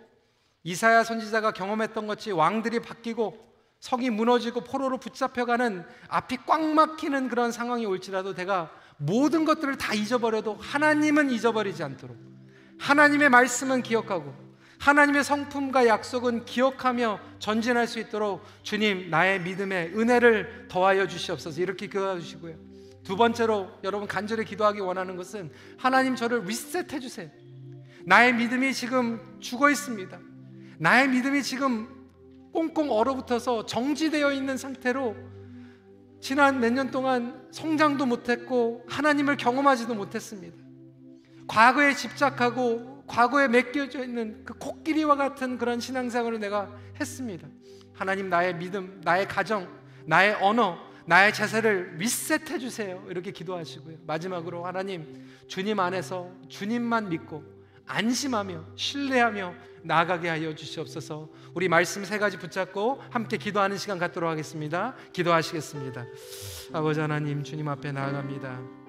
이사야 0.63 1.03
선지자가 1.03 1.51
경험했던 1.51 2.07
것이 2.07 2.31
왕들이 2.31 2.79
바뀌고 2.79 3.51
성이 3.79 4.09
무너지고 4.09 4.61
포로로 4.61 4.99
붙잡혀가는 4.99 5.85
앞이 6.07 6.37
꽉 6.45 6.61
막히는 6.63 7.29
그런 7.29 7.51
상황이 7.51 7.85
올지라도 7.85 8.33
내가 8.35 8.71
모든 8.97 9.45
것들을 9.45 9.77
다 9.77 9.93
잊어버려도 9.93 10.55
하나님은 10.55 11.31
잊어버리지 11.31 11.83
않도록 11.83 12.31
하나님의 12.81 13.29
말씀은 13.29 13.83
기억하고 13.83 14.33
하나님의 14.79 15.23
성품과 15.23 15.85
약속은 15.85 16.45
기억하며 16.45 17.19
전진할 17.37 17.85
수 17.87 17.99
있도록 17.99 18.43
주님 18.63 19.11
나의 19.11 19.39
믿음에 19.41 19.91
은혜를 19.95 20.65
더하여 20.67 21.07
주시옵소서 21.07 21.61
이렇게 21.61 21.85
기도해 21.85 22.19
주시고요. 22.19 22.55
두 23.03 23.15
번째로 23.15 23.69
여러분 23.83 24.07
간절히 24.07 24.43
기도하기 24.43 24.79
원하는 24.79 25.15
것은 25.15 25.51
하나님 25.77 26.15
저를 26.15 26.43
리셋해 26.45 26.99
주세요. 26.99 27.29
나의 28.05 28.33
믿음이 28.33 28.73
지금 28.73 29.21
죽어 29.39 29.69
있습니다. 29.69 30.19
나의 30.79 31.09
믿음이 31.09 31.43
지금 31.43 31.87
꽁꽁 32.51 32.91
얼어붙어서 32.91 33.67
정지되어 33.67 34.31
있는 34.33 34.57
상태로 34.57 35.15
지난 36.19 36.59
몇 36.59 36.73
년 36.73 36.89
동안 36.89 37.47
성장도 37.51 38.07
못했고 38.07 38.83
하나님을 38.89 39.37
경험하지도 39.37 39.93
못했습니다. 39.93 40.70
과거에 41.51 41.93
집착하고 41.93 43.03
과거에 43.07 43.49
맡겨져 43.49 44.05
있는 44.05 44.45
그 44.45 44.53
코끼리와 44.53 45.17
같은 45.17 45.57
그런 45.57 45.81
신앙생활을 45.81 46.39
내가 46.39 46.73
했습니다. 46.97 47.45
하나님 47.93 48.29
나의 48.29 48.55
믿음, 48.55 49.01
나의 49.03 49.27
가정, 49.27 49.67
나의 50.05 50.35
언어, 50.35 50.77
나의 51.05 51.33
자세를 51.33 51.97
리셋해 51.97 52.57
주세요. 52.57 53.03
이렇게 53.09 53.31
기도하시고요. 53.31 53.97
마지막으로 54.07 54.65
하나님 54.65 55.27
주님 55.49 55.81
안에서 55.81 56.31
주님만 56.47 57.09
믿고 57.09 57.43
안심하며 57.85 58.67
신뢰하며 58.77 59.53
나아가게 59.83 60.29
하여 60.29 60.55
주시옵소서. 60.55 61.29
우리 61.53 61.67
말씀 61.67 62.05
세 62.05 62.17
가지 62.17 62.37
붙잡고 62.37 63.01
함께 63.09 63.35
기도하는 63.35 63.77
시간 63.77 63.99
갖도록 63.99 64.29
하겠습니다. 64.29 64.95
기도하시겠습니다. 65.11 66.05
아버지 66.71 67.01
하나님 67.01 67.43
주님 67.43 67.67
앞에 67.67 67.91
나아갑니다. 67.91 68.80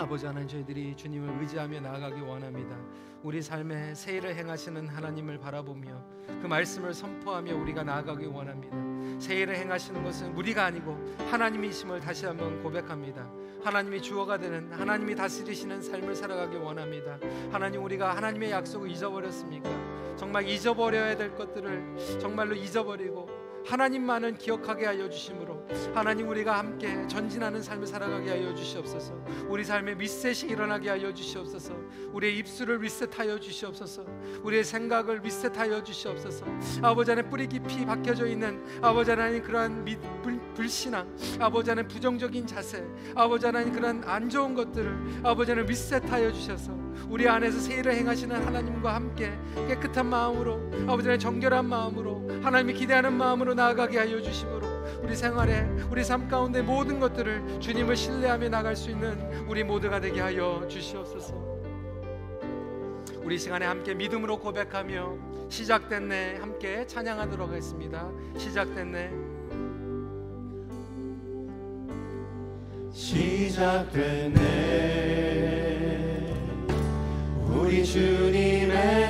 아버지 0.00 0.26
하나님 0.26 0.46
저희들이 0.46 0.96
주님을 0.96 1.40
의지하며 1.40 1.80
나아가기 1.80 2.20
원합니다. 2.20 2.76
우리 3.24 3.42
삶에 3.42 3.96
세일을 3.96 4.32
행하시는 4.36 4.86
하나님을 4.86 5.40
바라보며 5.40 5.90
그 6.40 6.46
말씀을 6.46 6.94
선포하며 6.94 7.56
우리가 7.56 7.82
나아가기 7.82 8.26
원합니다. 8.26 8.76
세일을 9.20 9.56
행하시는 9.56 10.04
것은 10.04 10.36
우리가 10.36 10.66
아니고 10.66 10.96
하나님이심을 11.28 11.98
다시 11.98 12.26
한번 12.26 12.62
고백합니다. 12.62 13.28
하나님이 13.64 14.00
주어가 14.00 14.38
되는 14.38 14.72
하나님이 14.72 15.16
다스리시는 15.16 15.82
삶을 15.82 16.14
살아가기 16.14 16.58
원합니다. 16.58 17.18
하나님 17.50 17.82
우리가 17.82 18.14
하나님의 18.14 18.52
약속을 18.52 18.88
잊어버렸습니까? 18.88 19.68
정말 20.16 20.46
잊어버려야 20.46 21.16
될 21.16 21.34
것들을 21.34 22.18
정말로 22.20 22.54
잊어버리고 22.54 23.28
하나님만은 23.66 24.38
기억하게 24.38 24.86
하여 24.86 25.10
주심으로 25.10 25.47
하나님 25.94 26.28
우리가 26.28 26.58
함께 26.58 27.06
전진하는 27.08 27.62
삶을 27.62 27.86
살아가게 27.86 28.30
하여 28.30 28.54
주시옵소서. 28.54 29.14
우리 29.48 29.64
삶에 29.64 29.94
리셋이 29.94 30.50
일어나게 30.50 30.90
하여 30.90 31.12
주시옵소서. 31.12 31.74
우리의 32.12 32.38
입술을 32.38 32.80
리셋하여 32.80 33.38
주시옵소서. 33.38 34.04
우리의 34.42 34.64
생각을 34.64 35.20
리셋하여 35.22 35.82
주시옵소서. 35.84 36.46
아버지 36.82 37.12
안에 37.12 37.22
뿌리 37.22 37.46
깊이 37.46 37.84
박혀져 37.84 38.26
있는 38.26 38.62
아버지 38.80 39.10
하나님 39.10 39.42
그러한 39.42 39.84
미, 39.84 39.96
불, 40.22 40.40
불신앙, 40.54 41.08
아버지 41.40 41.70
하나님 41.70 41.88
부정적인 41.88 42.46
자세, 42.46 42.84
아버지 43.14 43.46
하나님 43.46 43.72
그런 43.72 44.02
안 44.04 44.28
좋은 44.28 44.54
것들을 44.54 45.20
아버지 45.22 45.50
하나님 45.50 45.68
리셋하여 45.68 46.32
주셔서 46.32 46.72
우리 47.08 47.28
안에서 47.28 47.58
세일을 47.60 47.94
행하시는 47.94 48.34
하나님과 48.44 48.94
함께 48.94 49.32
깨끗한 49.68 50.06
마음으로 50.06 50.54
아버지 50.86 51.08
하나님 51.08 51.18
정결한 51.18 51.66
마음으로 51.66 52.28
하나님이 52.42 52.74
기대하는 52.74 53.12
마음으로 53.14 53.54
나아가게 53.54 53.98
하여 53.98 54.20
주심으로 54.20 54.67
우리 55.08 55.16
생활에 55.16 55.66
우리 55.90 56.04
삶 56.04 56.28
가운데 56.28 56.60
모든 56.60 57.00
것들을 57.00 57.60
주님을 57.60 57.96
신뢰하며 57.96 58.50
나갈 58.50 58.76
수 58.76 58.90
있는 58.90 59.18
우리 59.48 59.64
모두가 59.64 60.02
되게 60.02 60.20
하여 60.20 60.68
주시옵소서. 60.68 61.32
우리 63.22 63.38
시간에 63.38 63.64
함께 63.64 63.94
믿음으로 63.94 64.38
고백하며 64.38 65.16
시작됐네 65.48 66.36
함께 66.40 66.86
찬양하도록 66.86 67.48
하겠습니다. 67.48 68.06
시작됐네. 68.36 69.10
시작되네 72.92 74.36
우리 77.48 77.82
주님의 77.82 79.08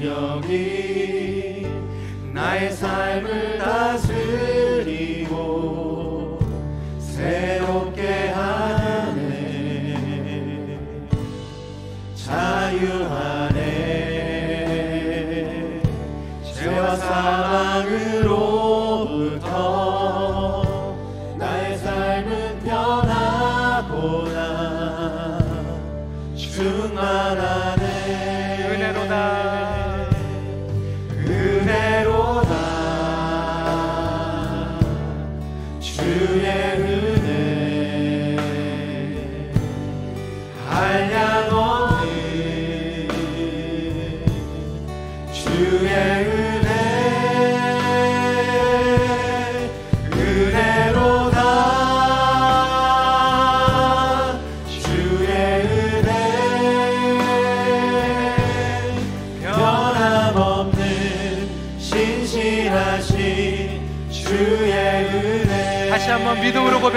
능력이 0.00 1.68
나의 2.32 2.72
삶을 2.72 3.43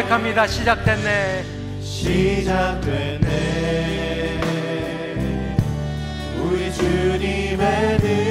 고백합니다. 0.08 0.48
시작됐네. 0.48 1.44
시작되네 1.82 3.20
우리 6.40 6.72
주님의 6.74 7.98
능 8.00 8.27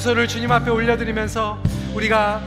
손을 0.00 0.26
주님 0.26 0.50
앞에 0.50 0.70
올려드리면서 0.70 1.62
우리가 1.94 2.40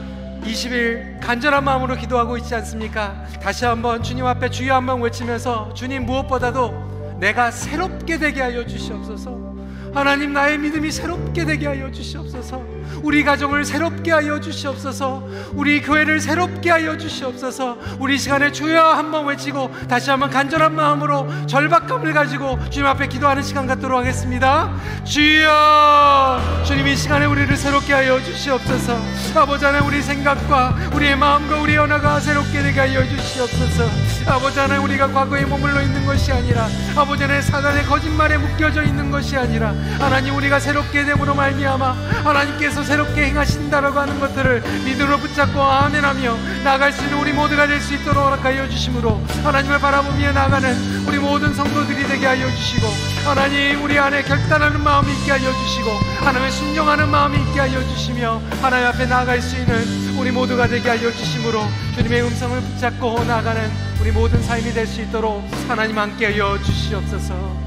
20일 0.43 1.19
간절한 1.21 1.63
마음으로 1.63 1.95
기도하고 1.95 2.35
있지 2.37 2.55
않습니까? 2.55 3.25
다시 3.41 3.63
한번 3.63 4.01
주님 4.01 4.25
앞에 4.25 4.49
주여 4.49 4.73
한번 4.73 5.01
외치면서 5.01 5.71
주님 5.75 6.07
무엇보다도 6.07 7.17
내가 7.19 7.51
새롭게 7.51 8.17
되게 8.17 8.41
하여 8.41 8.65
주시옵소서. 8.65 9.53
하나님 9.93 10.33
나의 10.33 10.57
믿음이 10.57 10.91
새롭게 10.91 11.45
되게 11.45 11.67
하여 11.67 11.91
주시옵소서. 11.91 12.72
우리 13.03 13.23
가정을 13.23 13.65
새롭게 13.65 14.11
하여 14.11 14.39
주시옵소서. 14.39 15.23
우리 15.53 15.81
교회를 15.81 16.19
새롭게 16.19 16.69
하여 16.69 16.97
주시옵소서. 16.97 17.77
우리 17.99 18.17
시간에 18.17 18.51
주여 18.51 18.81
한번 18.81 19.25
외치고 19.25 19.71
다시 19.87 20.09
한번 20.09 20.29
간절한 20.29 20.75
마음으로 20.75 21.27
절박함을 21.47 22.13
가지고 22.13 22.59
주님 22.69 22.87
앞에 22.87 23.07
기도하는 23.07 23.43
시간 23.43 23.67
갖도록 23.67 23.99
하겠습니다. 23.99 24.73
주여 25.03 26.63
주님 26.65 26.87
이 26.87 26.95
시간에 26.95 27.25
우리를 27.25 27.55
새롭게 27.55 27.93
하여 27.93 28.21
주시옵소서. 28.23 28.97
아버지 29.35 29.65
하나님 29.65 29.87
우리 29.87 30.01
생각과 30.01 30.75
우리의 30.93 31.15
마음과 31.17 31.59
우리의 31.61 31.77
언어가 31.79 32.19
새롭게 32.19 32.61
되게 32.61 32.79
하여 32.79 33.03
주시옵소서. 33.07 33.89
아버지 34.27 34.59
하나님 34.59 34.83
우리가 34.85 35.11
과거에 35.11 35.45
머물러 35.45 35.81
있는 35.81 36.05
것이 36.05 36.31
아니라 36.31 36.67
아버지 36.95 37.23
하나님 37.23 37.41
사단의 37.41 37.83
거짓말에 37.83 38.37
묶여져 38.37 38.83
있는 38.83 39.11
것이 39.11 39.37
아니라 39.37 39.73
하나님 39.99 40.35
우리가 40.35 40.59
새롭게 40.59 41.03
됨으로 41.05 41.35
말미암아 41.35 41.91
하나님께 42.23 42.69
서 42.73 42.83
새롭게 42.83 43.25
행하신다라고 43.27 43.99
하는 43.99 44.19
것들을 44.19 44.61
믿음으로 44.85 45.19
붙잡고 45.19 45.61
아멘하며 45.61 46.37
나갈 46.63 46.91
수 46.91 47.03
있는 47.03 47.19
우리 47.19 47.31
모두가 47.31 47.67
될 47.67 47.79
수 47.79 47.93
있도록 47.93 48.23
허락하여 48.25 48.67
주심으로 48.67 49.21
하나님을 49.43 49.77
바라보며 49.79 50.31
나가는 50.31 50.73
우리 51.05 51.19
모든 51.19 51.53
성도들이 51.53 52.07
되게 52.07 52.25
하여 52.25 52.49
주시고 52.49 52.87
하나님 53.25 53.83
우리 53.83 53.99
안에 53.99 54.23
결단하는 54.23 54.81
마음이 54.83 55.11
있게 55.19 55.31
하여 55.31 55.51
주시고 55.53 55.91
하나님의 56.25 56.51
순종하는 56.51 57.09
마음이 57.09 57.37
있게 57.49 57.59
하여 57.59 57.79
주시며 57.89 58.41
하나님 58.61 58.87
앞에 58.87 59.05
나아갈 59.05 59.39
수 59.41 59.55
있는 59.55 60.17
우리 60.17 60.31
모두가 60.31 60.67
되게 60.67 60.89
하여 60.89 61.11
주심으로 61.11 61.61
주님의 61.95 62.23
음성을 62.23 62.59
붙잡고 62.59 63.23
나가는 63.25 63.69
우리 64.01 64.11
모든 64.11 64.41
삶이 64.41 64.73
될 64.73 64.87
수 64.87 65.01
있도록 65.01 65.43
하나님 65.67 65.97
함께 65.99 66.25
하여 66.27 66.57
주시옵소서. 66.63 67.62